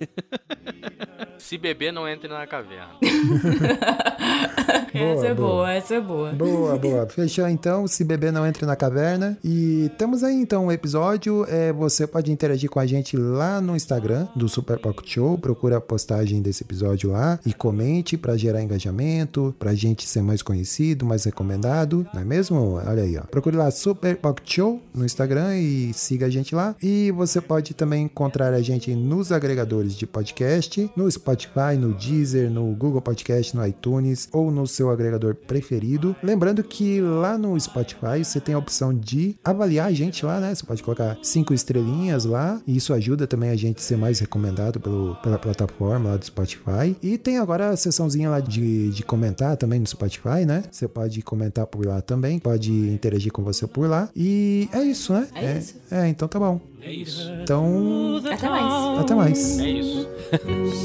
Se 1.38 1.56
beber, 1.58 1.92
não 1.92 2.08
entre 2.08 2.28
na 2.28 2.46
caverna. 2.46 2.88
essa 4.92 5.26
é 5.26 5.34
boa. 5.34 5.48
boa, 5.48 5.72
essa 5.72 5.94
é 5.94 6.00
boa. 6.00 6.32
Boa, 6.32 6.78
boa. 6.78 7.06
Fechou 7.06 7.48
então. 7.48 7.86
Se 7.86 8.04
beber 8.04 8.32
não 8.32 8.46
entre 8.46 8.64
na 8.66 8.76
caverna. 8.76 9.38
E 9.44 9.90
temos 9.98 10.22
aí 10.24 10.34
então 10.34 10.66
um 10.66 10.72
episódio. 10.72 11.46
É, 11.48 11.72
você 11.72 12.06
pode 12.06 12.32
interagir 12.32 12.70
com 12.70 12.80
a 12.80 12.86
gente 12.86 13.16
lá 13.16 13.60
no 13.60 13.76
Instagram 13.76 14.26
do 14.34 14.48
Super 14.48 14.78
Pocket 14.78 15.08
Show. 15.08 15.38
Procura 15.38 15.78
a 15.78 15.80
postagem 15.80 16.40
desse 16.40 16.62
episódio 16.62 17.10
lá 17.10 17.38
e 17.44 17.52
comente 17.52 18.16
pra 18.16 18.36
gerar 18.36 18.62
engajamento, 18.62 19.54
pra 19.58 19.74
gente 19.74 20.08
ser 20.08 20.22
mais 20.22 20.42
conhecido, 20.42 21.04
mais 21.04 21.24
recomendado. 21.24 22.06
Não 22.12 22.22
é 22.22 22.24
mesmo? 22.24 22.74
Olha 22.74 23.02
aí, 23.02 23.16
ó. 23.18 23.22
Procure 23.22 23.56
lá 23.56 23.70
Super 23.70 24.16
Pocket 24.16 24.54
Show 24.54 24.80
no 24.94 25.04
Instagram 25.04 25.56
e 25.58 25.92
siga 25.92 26.26
a 26.26 26.30
gente 26.30 26.54
lá. 26.54 26.74
E 26.82 27.10
você 27.12 27.40
pode 27.40 27.74
também 27.74 28.04
encontrar 28.04 28.52
a 28.52 28.62
gente 28.62 28.94
nos 28.94 29.32
agregadores 29.32 29.94
de 29.94 30.06
podcast, 30.06 30.90
no 30.96 31.10
Spotify, 31.10 31.76
no 31.78 31.92
Deezer, 31.92 32.50
no 32.50 32.64
Google 32.74 33.00
Podcast, 33.06 33.56
no 33.56 33.64
iTunes 33.64 34.28
ou 34.32 34.50
no 34.50 34.66
seu 34.66 34.90
agregador 34.90 35.36
preferido. 35.36 36.16
Lembrando 36.22 36.64
que 36.64 37.00
lá 37.00 37.38
no 37.38 37.58
Spotify 37.58 38.24
você 38.24 38.40
tem 38.40 38.54
a 38.54 38.58
opção 38.58 38.92
de 38.92 39.36
avaliar 39.44 39.86
a 39.86 39.92
gente 39.92 40.26
lá, 40.26 40.40
né? 40.40 40.52
Você 40.52 40.66
pode 40.66 40.82
colocar 40.82 41.16
cinco 41.22 41.54
estrelinhas 41.54 42.24
lá 42.24 42.60
e 42.66 42.76
isso 42.76 42.92
ajuda 42.92 43.26
também 43.26 43.50
a 43.50 43.56
gente 43.56 43.80
ser 43.80 43.96
mais 43.96 44.18
recomendado 44.18 44.80
pelo, 44.80 45.14
pela 45.22 45.38
plataforma 45.38 46.10
lá 46.10 46.16
do 46.16 46.24
Spotify. 46.24 46.96
E 47.00 47.16
tem 47.16 47.38
agora 47.38 47.70
a 47.70 47.76
seçãozinha 47.76 48.28
lá 48.28 48.40
de, 48.40 48.90
de 48.90 49.02
comentar 49.04 49.56
também 49.56 49.78
no 49.78 49.86
Spotify, 49.86 50.44
né? 50.44 50.64
Você 50.70 50.88
pode 50.88 51.22
comentar 51.22 51.66
por 51.66 51.86
lá 51.86 52.00
também, 52.00 52.40
pode 52.40 52.72
interagir 52.72 53.30
com 53.30 53.44
você 53.44 53.66
por 53.68 53.88
lá. 53.88 54.08
E 54.16 54.68
é 54.72 54.82
isso, 54.82 55.12
né? 55.12 55.28
É 55.34 55.58
isso. 55.58 55.74
É, 55.90 56.08
então 56.08 56.26
tá 56.26 56.40
bom. 56.40 56.60
É 56.82 56.92
isso. 56.92 57.30
Então, 57.42 58.20
Até 58.32 58.48
mais. 58.48 59.00
até 59.00 59.14
mais. 59.14 59.58
É 59.58 59.70
isso. 59.70 60.08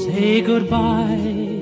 Say 0.04 0.42
goodbye 0.42 1.61